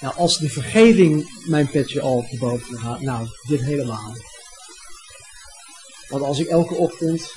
[0.00, 4.16] Nou, als de vergeving mijn petje al te boven gaat, nou, dit helemaal.
[6.08, 7.32] Want als ik elke ochtend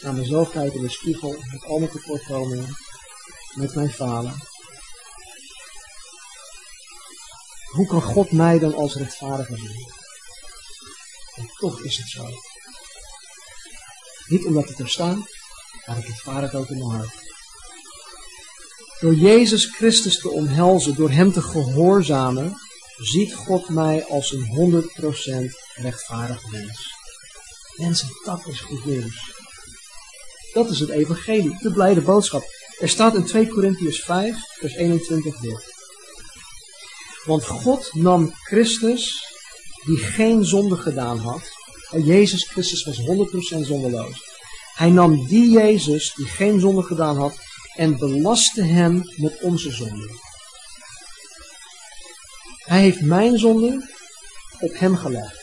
[0.00, 2.76] naar mezelf kijk in de spiegel, met al mijn tekortkomingen,
[3.54, 4.34] met mijn falen,
[7.68, 9.92] hoe kan God mij dan als rechtvaardiger zien?
[11.34, 12.26] En toch is het zo.
[14.26, 15.18] Niet omdat het er staat,
[15.86, 17.26] maar ik ervaar het ook in mijn hart.
[19.00, 22.56] Door Jezus Christus te omhelzen, door Hem te gehoorzamen,
[22.96, 26.94] ziet God mij als een 100% rechtvaardig mens.
[27.76, 29.37] Mensen, dat is goed nieuws.
[30.52, 32.42] Dat is het evangelie, de blijde boodschap.
[32.78, 35.74] Er staat in 2 Korintiërs 5, vers 21 dit.
[37.24, 39.24] Want God nam Christus,
[39.84, 41.42] die geen zonde gedaan had.
[42.04, 44.26] Jezus Christus was 100% zondeloos.
[44.74, 47.34] Hij nam die Jezus, die geen zonde gedaan had,
[47.76, 50.08] en belastte hem met onze zonde.
[52.64, 53.88] Hij heeft mijn zonde
[54.60, 55.36] op hem gelegd.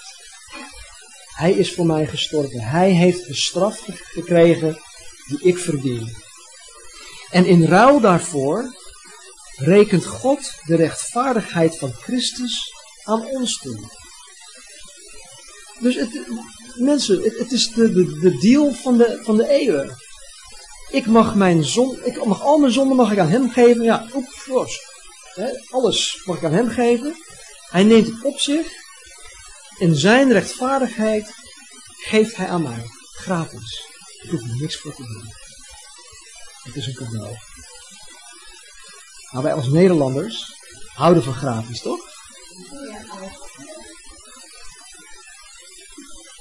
[1.35, 2.59] Hij is voor mij gestorven.
[2.59, 4.77] Hij heeft de straf gekregen
[5.25, 6.15] die ik verdien.
[7.29, 8.75] En in ruil daarvoor
[9.55, 12.73] rekent God de rechtvaardigheid van Christus
[13.03, 13.79] aan ons toe.
[15.79, 16.19] Dus het,
[16.75, 19.97] mensen, het, is de, de, de, deal van de, van de eeuwen.
[20.89, 23.83] Ik mag mijn zon, ik mag al mijn zonden mag ik aan hem geven.
[23.83, 24.81] Ja, oeps,
[25.69, 27.15] alles mag ik aan hem geven.
[27.69, 28.67] Hij neemt het op zich.
[29.79, 31.33] En zijn rechtvaardigheid
[31.87, 32.83] geeft hij aan mij.
[33.11, 33.94] Gratis.
[34.23, 35.33] Ik hoef er niks voor te doen.
[36.63, 37.35] Het is een cadeau.
[39.31, 40.53] Maar wij als Nederlanders
[40.93, 41.99] houden van gratis, toch?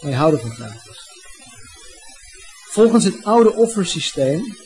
[0.00, 0.98] Wij houden van gratis.
[2.70, 4.56] Volgens het oude offersysteem,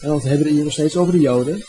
[0.00, 1.64] en we hebben het hier nog steeds over de Joden,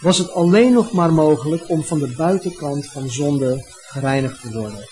[0.00, 4.88] was het alleen nog maar mogelijk om van de buitenkant van zonde gereinigd te worden.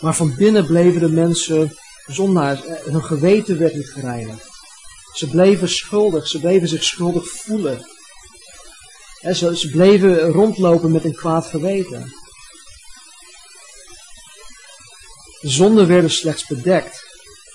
[0.00, 1.76] Maar van binnen bleven de mensen
[2.08, 4.46] zondaars, eh, hun geweten werd niet gereinigd.
[5.12, 7.86] Ze bleven schuldig, ze bleven zich schuldig voelen.
[9.34, 12.12] Ze, ze bleven rondlopen met een kwaad geweten.
[15.40, 17.04] De zonden werden slechts bedekt,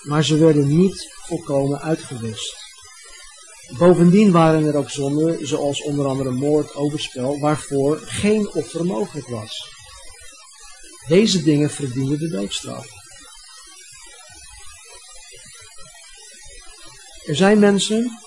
[0.02, 2.56] maar ze werden niet volkomen uitgewist.
[3.78, 9.72] Bovendien waren er ook zonden, zoals onder andere moord, overspel, waarvoor geen offer mogelijk was.
[11.08, 12.93] Deze dingen verdienen de doodstraf.
[17.26, 18.20] Er zijn mensen,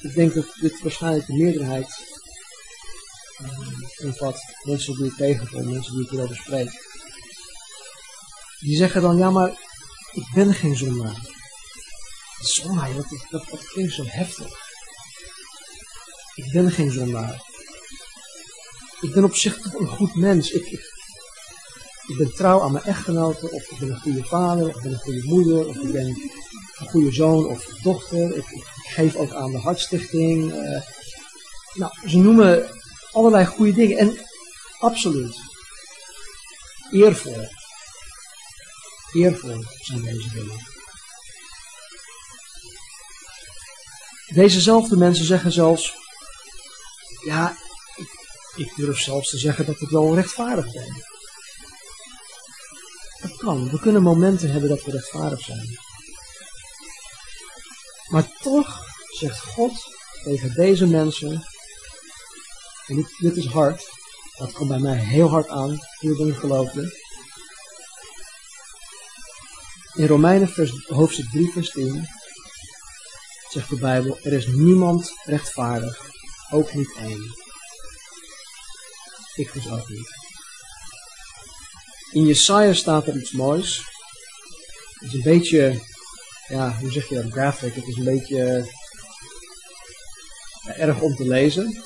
[0.00, 2.06] ik denk dat dit waarschijnlijk de meerderheid
[4.02, 6.86] omvat, mensen die ik tegenkom, mensen die ik hierover spreek.
[8.58, 9.50] Die zeggen dan, ja maar
[10.12, 11.16] ik ben geen zondaar.
[12.40, 14.48] Zondaar, dat, dat, dat klinkt zo heftig.
[16.34, 17.42] Ik ben geen zondaar.
[19.00, 20.50] Ik ben op zich toch een goed mens.
[20.50, 20.97] Ik,
[22.08, 24.92] ik ben trouw aan mijn echtgenote, of ik ben een goede vader, of ik ben
[24.92, 28.36] een goede moeder, of ik ben een goede zoon of dochter.
[28.36, 30.52] Ik, ik geef ook aan de Hartstichting.
[30.52, 30.82] Uh,
[31.74, 32.70] nou, ze noemen
[33.12, 33.98] allerlei goede dingen.
[33.98, 34.26] En
[34.78, 35.36] absoluut,
[36.90, 37.48] eervol.
[39.12, 40.66] Eervol zijn deze dingen.
[44.34, 45.94] Dezezelfde mensen zeggen zelfs,
[47.24, 47.56] ja,
[47.96, 48.08] ik,
[48.56, 51.16] ik durf zelfs te zeggen dat ik wel rechtvaardig ben.
[53.20, 53.70] Dat kan.
[53.70, 55.78] We kunnen momenten hebben dat we rechtvaardig zijn.
[58.08, 58.86] Maar toch
[59.18, 59.72] zegt God
[60.22, 61.44] tegen deze mensen,
[62.86, 63.88] en dit, dit is hard,
[64.36, 67.06] dat komt bij mij heel hard aan, toen ik.
[69.94, 72.08] In Romeinen vers, hoofdstuk 3 vers 10
[73.50, 76.10] zegt de Bijbel, er is niemand rechtvaardig,
[76.50, 77.34] ook niet één.
[79.34, 80.27] Ik dus ook niet.
[82.10, 83.82] In Jesaja staat er iets moois.
[84.92, 85.80] Het is een beetje,
[86.48, 87.74] ja, hoe zeg je dat, graphic.
[87.74, 88.66] Het is een beetje
[90.64, 91.82] ja, erg om te lezen.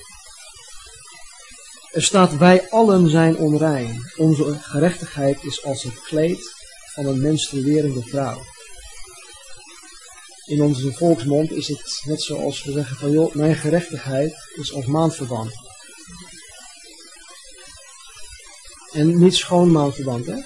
[1.92, 4.10] Er staat, wij allen zijn onrein.
[4.16, 6.54] Onze gerechtigheid is als het kleed
[6.94, 8.42] van een menstruerende vrouw.
[10.44, 14.86] In onze volksmond is het net zoals we zeggen van, joh, mijn gerechtigheid is als
[14.86, 15.71] maandverband.
[18.92, 20.36] En niet schoon maandverband, hè?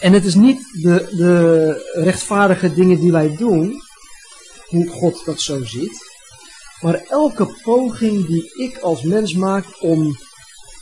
[0.00, 3.82] En het is niet de, de rechtvaardige dingen die wij doen,
[4.68, 6.08] hoe God dat zo ziet.
[6.80, 10.18] Maar elke poging die ik als mens maak om,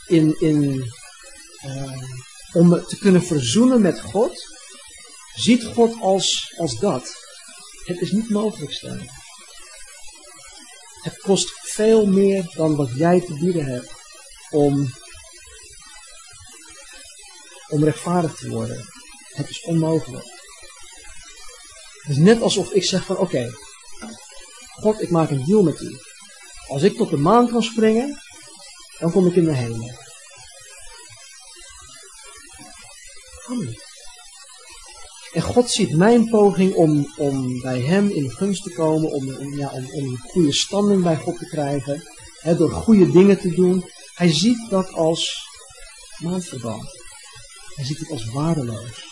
[0.07, 0.91] in, in,
[1.65, 2.01] uh,
[2.53, 4.31] om te kunnen verzoenen met God,
[5.35, 7.15] ziet God als, als dat.
[7.83, 9.18] Het is niet mogelijk, staan.
[11.01, 13.91] Het kost veel meer dan wat jij te bieden hebt
[14.49, 14.93] om,
[17.67, 18.85] om rechtvaardig te worden.
[19.33, 20.25] Het is onmogelijk.
[22.01, 23.49] Het is net alsof ik zeg van oké,
[24.79, 25.97] God, ik maak een deal met u.
[26.67, 28.21] Als ik tot de maan kan springen,
[28.99, 29.91] dan kom ik in de hemel.
[33.45, 33.88] Kan
[35.33, 39.69] En God ziet mijn poging om, om bij Hem in gunst te komen, om, ja,
[39.69, 42.03] om, een goede standing bij God te krijgen,
[42.57, 43.89] door goede dingen te doen.
[44.13, 45.47] Hij ziet dat als
[46.17, 46.89] maandverband.
[47.75, 49.07] Hij ziet het als waardeloos.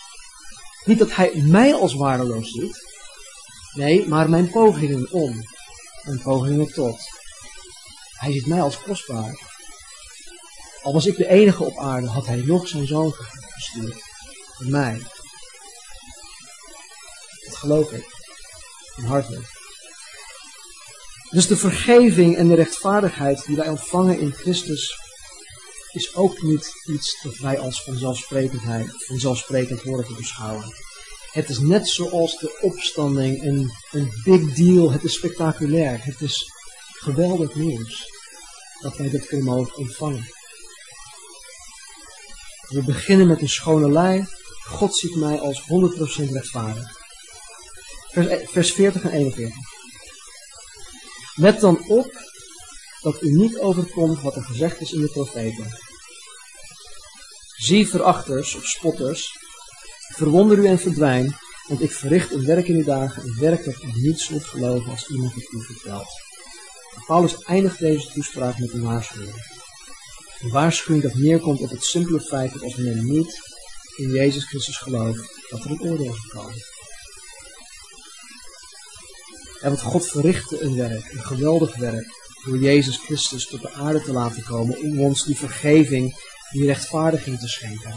[0.84, 2.78] Niet dat Hij mij als waardeloos ziet,
[3.72, 5.42] nee, maar mijn pogingen om
[6.02, 6.98] en pogingen tot.
[8.12, 9.56] Hij ziet mij als kostbaar.
[10.82, 14.02] Al was ik de enige op aarde, had hij nog zijn zoon gestuurd.
[14.56, 15.02] Voor mij.
[17.48, 18.04] Dat geloof ik.
[18.94, 19.40] Van harte.
[21.30, 24.96] Dus de vergeving en de rechtvaardigheid die wij ontvangen in Christus
[25.92, 30.74] is ook niet iets dat wij als vanzelfsprekendheid, vanzelfsprekend worden te beschouwen.
[31.32, 34.92] Het is net zoals de opstanding een, een big deal.
[34.92, 36.04] Het is spectaculair.
[36.04, 36.52] Het is
[36.92, 38.04] geweldig nieuws
[38.80, 40.26] dat wij dit kunnen mogen ontvangen.
[42.68, 44.26] We beginnen met een schone lei.
[44.64, 46.97] God ziet mij als 100% rechtvaardig.
[48.10, 49.56] Vers, vers 40 en 41.
[51.34, 52.12] Let dan op
[53.02, 55.66] dat u niet overkomt wat er gezegd is in de profeten.
[57.56, 59.38] Zie verachters of spotters
[60.14, 61.36] Verwonder u en verdwijn,
[61.66, 64.90] want ik verricht een werk in uw dagen, een werk dat u niet zult geloven
[64.90, 66.08] als iemand het u vertelt.
[67.06, 69.34] Paulus eindigt deze toespraak met een waarschuwing.
[70.40, 73.40] Een waarschuwing dat neerkomt op het simpele feit dat als men niet
[73.96, 76.62] in Jezus Christus gelooft, dat er een oordeel zal komen.
[79.60, 82.06] En want God verrichtte een werk, een geweldig werk,
[82.44, 86.14] door Jezus Christus tot de aarde te laten komen om ons die vergeving,
[86.50, 87.94] die rechtvaardiging te schenken.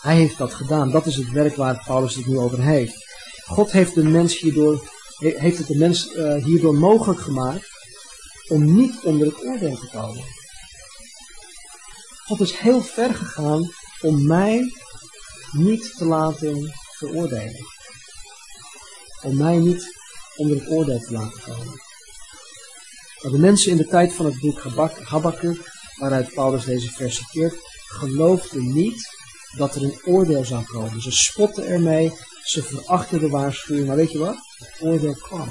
[0.00, 0.90] Hij heeft dat gedaan.
[0.90, 3.06] Dat is het werk waar Paulus het nu over heeft.
[3.44, 7.68] God heeft de mens hierdoor, heeft het de mens uh, hierdoor mogelijk gemaakt
[8.48, 10.24] om niet onder het oordeel te komen.
[12.26, 13.70] God is heel ver gegaan
[14.00, 14.72] om mij
[15.52, 17.66] niet te laten veroordelen.
[19.22, 19.97] Om mij niet
[20.38, 21.80] onder het oordeel te laten komen.
[23.20, 24.62] De mensen in de tijd van het boek
[25.04, 27.54] Habakkuk, waaruit Paulus deze vers citeert,
[27.86, 29.08] geloofden niet
[29.56, 31.02] dat er een oordeel zou komen.
[31.02, 32.12] Ze spotten ermee,
[32.42, 34.36] ze verachten de waarschuwing, maar weet je wat?
[34.58, 35.48] Het oordeel kwam.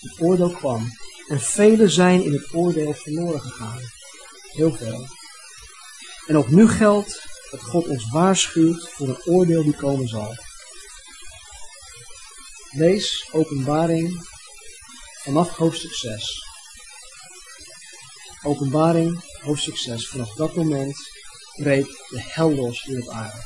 [0.00, 0.96] Het oordeel kwam.
[1.28, 3.80] En velen zijn in het oordeel verloren gegaan.
[4.52, 5.06] Heel veel.
[6.26, 10.34] En ook nu geldt dat God ons waarschuwt voor een oordeel die komen zal.
[12.76, 14.28] Lees openbaring
[15.22, 16.44] vanaf hoofdstuk 6.
[18.42, 20.08] Openbaring hoofdstuk 6.
[20.08, 20.96] Vanaf dat moment
[21.54, 23.44] breekt de hel los hier op aarde.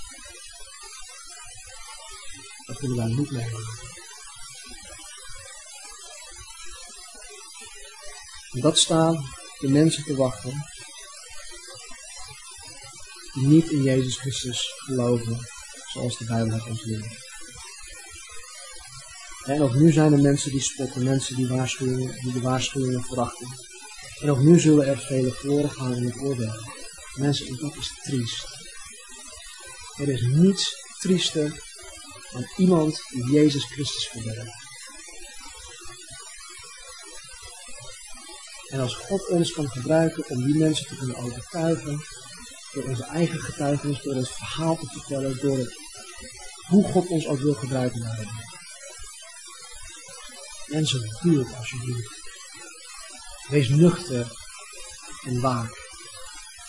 [2.67, 3.79] Dat willen wij niet meenemen.
[8.53, 9.15] En dat staan
[9.59, 10.67] de mensen te wachten
[13.33, 15.39] die niet in Jezus Christus geloven,
[15.93, 17.30] zoals de Bijbel ons leert.
[19.51, 23.49] En ook nu zijn er mensen die spotten, mensen die, waarschuwingen, die de waarschuwingen verachten.
[24.21, 26.53] En ook nu zullen er vele verloren gaan in het oordeel.
[27.15, 28.47] Mensen, en dat is triest.
[29.97, 31.63] Er is niets triester
[32.33, 34.69] dan iemand die Jezus Christus verwerkt.
[38.69, 42.01] En als God ons kan gebruiken om die mensen te kunnen overtuigen,
[42.73, 45.75] door onze eigen getuigenis, door het verhaal te vertellen, door het,
[46.69, 48.50] hoe God ons ook wil gebruiken daarin.
[50.71, 52.09] Mensen, het alsjeblieft.
[53.49, 54.27] Wees nuchter
[55.25, 55.79] en waak.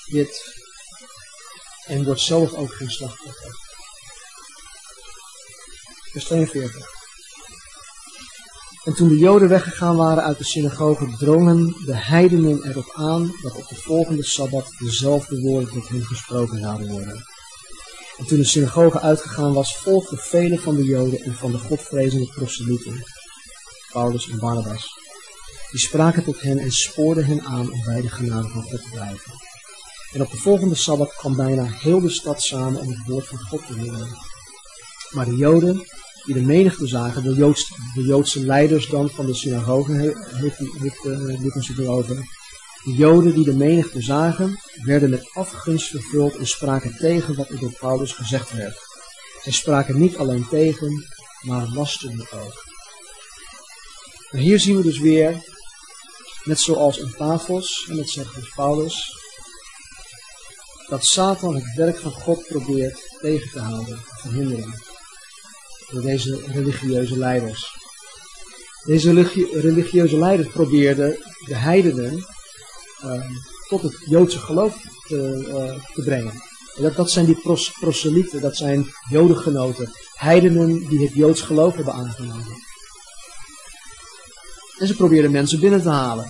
[0.06, 0.43] Dit
[1.86, 3.56] en word zelf ook geen slachtoffer.
[6.12, 6.89] Vers 42.
[8.84, 13.56] En toen de Joden weggegaan waren uit de synagoge, drongen de heidenen erop aan dat
[13.56, 17.26] op de volgende Sabbat dezelfde woorden tot hen gesproken zouden worden.
[18.18, 22.28] En toen de synagoge uitgegaan was, volgden velen van de Joden en van de godvrezende
[22.28, 23.04] proselyten,
[23.92, 25.00] Paulus en Barnabas.
[25.72, 28.89] Die spraken tot hen en spoorden hen aan om bij de genade van God te
[28.92, 29.32] blijven.
[30.14, 33.38] En op de volgende Sabbat kwam bijna heel de stad samen om het woord van
[33.38, 34.18] God te horen.
[35.10, 35.86] Maar de Joden
[36.26, 39.92] die de menigte zagen, de, Joods, de Joodse leiders dan van de synagoge,
[40.34, 42.16] heeft, heeft uh, erover.
[42.84, 47.60] De Joden die de menigte zagen, werden met afgunst vervuld en spraken tegen wat er
[47.60, 48.78] door Paulus gezegd werd.
[49.44, 51.06] Zij spraken niet alleen tegen,
[51.42, 52.71] maar lasterden ook.
[54.32, 55.44] Maar hier zien we dus weer,
[56.44, 59.16] net zoals in Pavos, en dat zegt dus Paulus,
[60.88, 64.74] dat Satan het werk van God probeert tegen te houden, te verhinderen
[65.92, 67.80] door deze religieuze leiders.
[68.86, 69.12] Deze
[69.54, 72.26] religieuze leiders probeerden de heidenen
[73.02, 73.32] ehm,
[73.68, 74.76] tot het Joodse geloof
[75.08, 76.34] te, uh, te brengen.
[76.76, 81.76] En dat, dat zijn die pros, proselyten, dat zijn jodengenoten, heidenen die het Joods geloof
[81.76, 82.71] hebben aangenomen.
[84.82, 86.26] En ze probeerden mensen binnen te halen.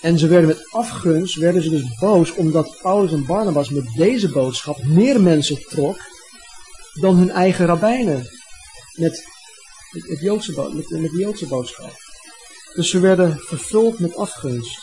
[0.00, 4.28] En ze werden met afgunst, werden ze dus boos omdat Paulus en Barnabas met deze
[4.28, 5.96] boodschap meer mensen trok
[7.00, 8.28] dan hun eigen rabbijnen
[8.92, 9.24] met,
[9.90, 11.92] het Joodse, met, met Joodse boodschap.
[12.74, 14.78] Dus ze werden vervuld met afgunst.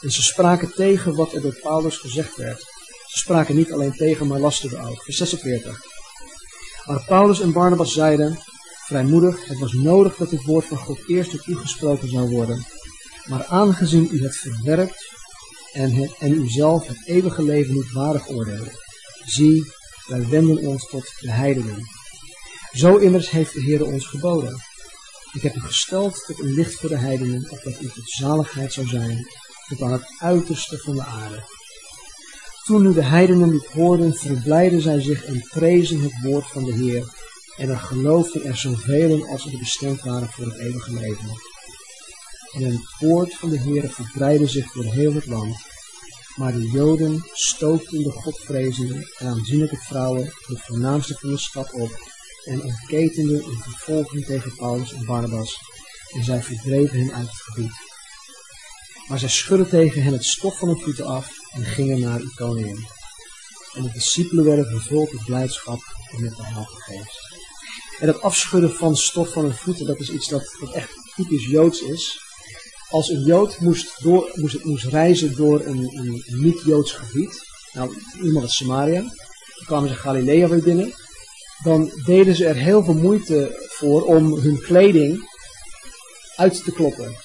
[0.00, 2.60] En ze spraken tegen wat er door Paulus gezegd werd.
[3.06, 5.02] Ze spraken niet alleen tegen, maar lasterden ook.
[5.02, 5.80] Vers 46.
[6.86, 8.38] Maar Paulus en Barnabas zeiden,
[8.92, 12.66] vrijmoedig, het was nodig dat het woord van God eerst tot u gesproken zou worden.
[13.28, 15.04] Maar aangezien u het verwerkt
[15.72, 18.70] en, en u zelf het eeuwige leven niet waardig oordeelt,
[19.24, 19.72] zie,
[20.06, 21.78] wij wenden ons tot de heidenen.
[22.72, 24.62] Zo immers heeft de Heer ons geboden.
[25.32, 28.86] Ik heb u gesteld tot een licht voor de heidenen, opdat u tot zaligheid zou
[28.86, 29.26] zijn,
[29.68, 31.42] tot aan het uiterste van de aarde.
[32.64, 36.72] Toen nu de heidenen dit hoorden, verblijden zij zich en prezen het woord van de
[36.72, 37.20] Heer,
[37.56, 41.30] en er geloofden er zoveel als er bestemd waren voor het eeuwige leven.
[42.52, 45.56] En het woord van de Heer verbreidde zich door heel het land,
[46.36, 52.10] maar de Joden stookten de godvrezenden en aanzienlijke vrouwen, de voornaamste van de stad, op
[52.44, 55.58] en ontketenden een vervolging tegen Paulus en Barnabas
[56.14, 57.72] en zij verdreven hen uit het gebied.
[59.08, 62.86] Maar zij schudden tegen hen het stof van hun voeten af en gingen naar Iconium.
[63.74, 65.80] En de discipelen werden vervuld met blijdschap
[66.10, 67.31] en met de Heilige Geest.
[68.02, 71.46] En dat afschudden van stof van hun voeten, dat is iets dat, dat echt typisch
[71.46, 72.20] Joods is
[72.90, 77.40] als een Jood moest, door, moest, moest reizen door een, een niet-Joods gebied,
[77.72, 80.92] nou, iemand uit Samaria, dan kwamen ze Galilea weer binnen,
[81.64, 85.28] dan deden ze er heel veel moeite voor om hun kleding
[86.36, 87.16] uit te kloppen.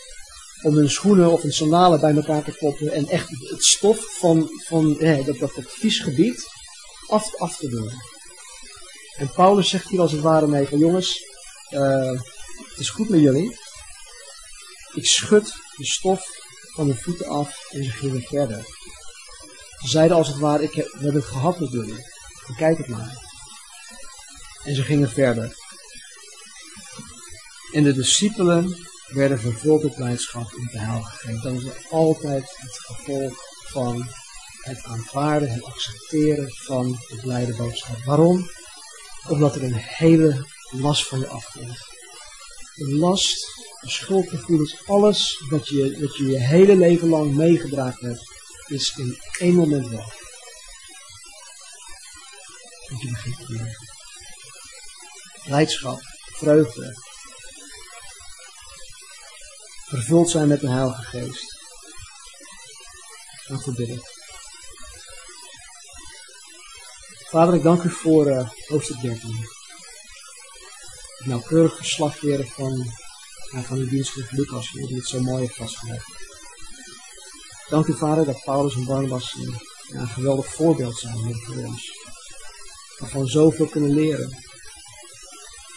[0.62, 4.50] Om hun schoenen of hun sandalen bij elkaar te kloppen en echt het stof van,
[4.68, 6.46] van dat, dat, dat vies gebied
[7.08, 7.92] af, af te doen.
[9.18, 11.24] En Paulus zegt hier als het ware mee van jongens,
[11.70, 12.12] uh,
[12.70, 13.58] het is goed met jullie.
[14.94, 16.26] Ik schud de stof
[16.76, 18.66] van de voeten af en ze gingen verder.
[19.80, 22.06] Ze zeiden als het ware, ik heb, hebben het gehad met jullie.
[22.58, 23.26] kijk het maar.
[24.64, 25.56] En ze gingen verder.
[27.74, 31.44] En de discipelen werden vervuld met blijdschap in de Heilige Geest.
[31.44, 33.34] Dat is altijd het gevolg
[33.68, 34.08] van
[34.62, 38.04] het aanvaarden, het accepteren van de blijde boodschap.
[38.04, 38.50] Waarom?
[39.28, 41.78] Omdat er een hele last van je afkomt.
[42.76, 43.46] De last,
[43.82, 48.24] de schuldgevoelens, alles wat je, wat je je hele leven lang meegedragen hebt,
[48.68, 50.06] is in één moment weg.
[52.90, 53.54] Dat je begint te
[56.34, 56.96] vreugde,
[59.88, 61.56] vervuld zijn met de Heilige Geest.
[63.48, 64.17] Laten we bidden.
[67.30, 69.36] Vader, ik dank u voor uh, hoofdstuk 13.
[71.18, 72.94] Het nauwkeurig verslag leren van,
[73.54, 76.06] uh, van uw dienstgroep Lucas, die het zo mooi heeft vastgelegd.
[77.70, 79.60] Dank u, Vader, dat Paulus en Barnabas een,
[80.00, 81.92] een geweldig voorbeeld zijn voor ons.
[82.98, 84.30] Waarvan zoveel kunnen leren.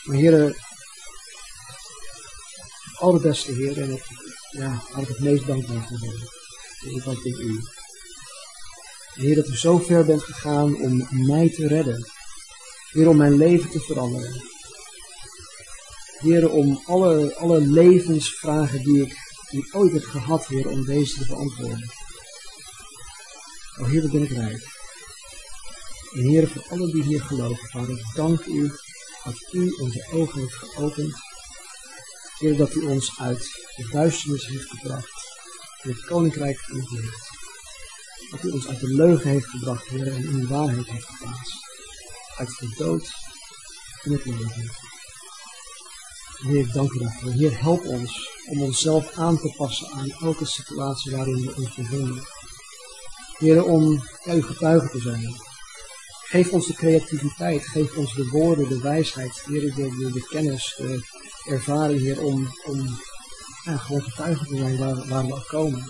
[0.04, 0.56] Maar heren,
[2.98, 4.02] allerbeste Heer, en het,
[4.50, 6.94] ja, waar ik het meest dankbaar voor ben.
[6.94, 7.79] Ik dank in u.
[9.14, 12.06] Heer, dat u zo ver bent gegaan om mij te redden.
[12.90, 14.42] Heer, om mijn leven te veranderen.
[16.18, 19.16] Heer, om alle, alle levensvragen die ik,
[19.50, 21.90] die ooit heb gehad, Heer, om deze te beantwoorden.
[23.80, 24.78] O Heer, wat ben ik rijk.
[26.10, 28.72] Heer, voor allen die hier geloven, Vader, dank u
[29.24, 31.14] dat u onze ogen heeft geopend.
[32.38, 33.42] Heer, dat u ons uit
[33.76, 35.10] de duisternis heeft gebracht
[35.82, 37.39] in het koninkrijk van het licht.
[38.30, 41.54] Dat u ons uit de leugen heeft gebracht, Heer, en in de waarheid heeft geplaatst.
[42.36, 43.10] Uit de dood
[44.02, 44.70] in het leven.
[46.40, 47.30] Heer, ik dank u daarvoor.
[47.30, 52.22] Heer, help ons om onszelf aan te passen aan elke situatie waarin we ons bevinden.
[53.38, 55.34] Heer, om ja, getuige te zijn.
[56.22, 61.02] Geef ons de creativiteit, geef ons de woorden, de wijsheid, Heer, de kennis, de
[61.44, 62.98] ervaring, Heer, om, om
[63.64, 65.84] ja, gewoon getuige te zijn waar, waar we komen.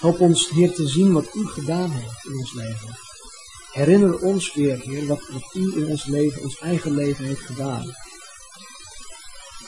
[0.00, 2.96] Help ons, Heer, te zien wat U gedaan heeft in ons leven.
[3.72, 5.20] Herinner ons weer, Heer, wat,
[5.54, 7.94] U in ons leven, ons eigen leven heeft gedaan.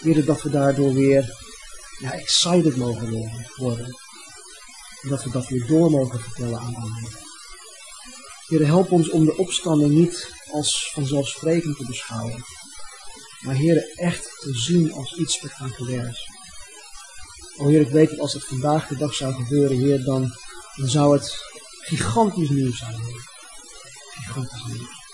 [0.00, 1.34] Heer, dat we daardoor weer
[1.98, 3.96] ja, excited mogen worden.
[5.02, 7.18] En dat we dat weer door mogen vertellen aan anderen.
[8.46, 12.44] Heer, help ons om de opstanding niet als vanzelfsprekend te beschouwen.
[13.40, 16.35] Maar Heer, echt te zien als iets spectaculairs.
[17.58, 20.30] O Heer, ik weet dat als het vandaag de dag zou gebeuren, Heer, dan,
[20.74, 21.36] zou het
[21.80, 23.30] gigantisch nieuws zijn, Heer.
[24.10, 25.04] Gigantisch nieuws.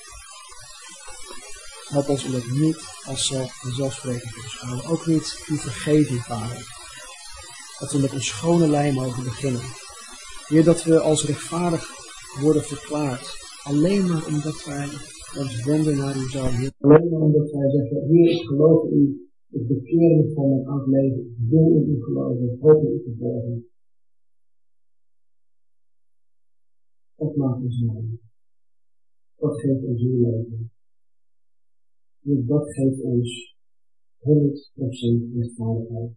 [1.88, 4.84] Help ons om dat niet als zelf, vanzelfsprekend te beschouwen.
[4.84, 6.66] Ook niet uw vergeving, Vader.
[7.78, 9.62] Dat we met een schone lijn mogen beginnen.
[10.46, 11.90] Heer, dat we als rechtvaardig
[12.40, 13.36] worden verklaard.
[13.62, 14.88] Alleen maar omdat wij
[15.36, 16.74] ons wenden naar u zouden.
[16.80, 19.31] Alleen maar omdat wij zeggen, Heer, ik geloof u.
[19.52, 21.20] Ik bekeer van mijn oud leven.
[21.20, 22.58] Ik wil in u geloven.
[22.60, 23.66] Hoop in u te volgen.
[27.16, 28.18] Dat maakt ons mooi.
[29.36, 30.70] Dat geeft ons uw leven.
[32.20, 33.56] Dus dat geeft ons
[34.18, 36.12] 100% rechtvaardigheid.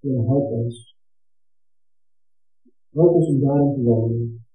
[0.00, 0.96] Heer, help ons.
[2.90, 4.46] Help ons om daarin te wonen.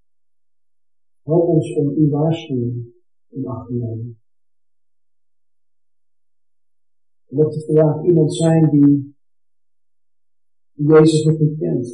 [1.23, 2.93] Help ons om uw waarschuwing
[3.29, 4.19] in acht te nemen.
[7.27, 9.15] Mocht er vandaag iemand zijn die
[10.71, 11.87] Jezus nog niet kent,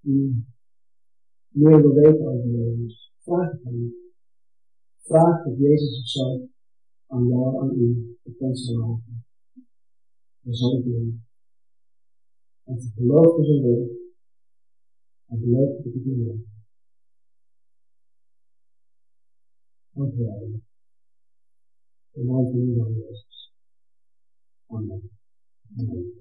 [0.00, 0.46] die
[1.48, 3.94] meer wil weten over Jezus, vraag het hem.
[4.98, 6.40] Vraag dat Jezus zichzelf
[7.06, 9.24] aan jou, aan u, bekend zal maken.
[10.40, 11.24] Dan zal ik doen.
[12.64, 13.90] En te geloven zijn woord,
[15.26, 16.44] en geloof dat ik het wil.
[19.90, 20.60] Dank u wel.
[22.12, 23.29] Naam van uw Jezus.
[24.70, 26.10] いいね。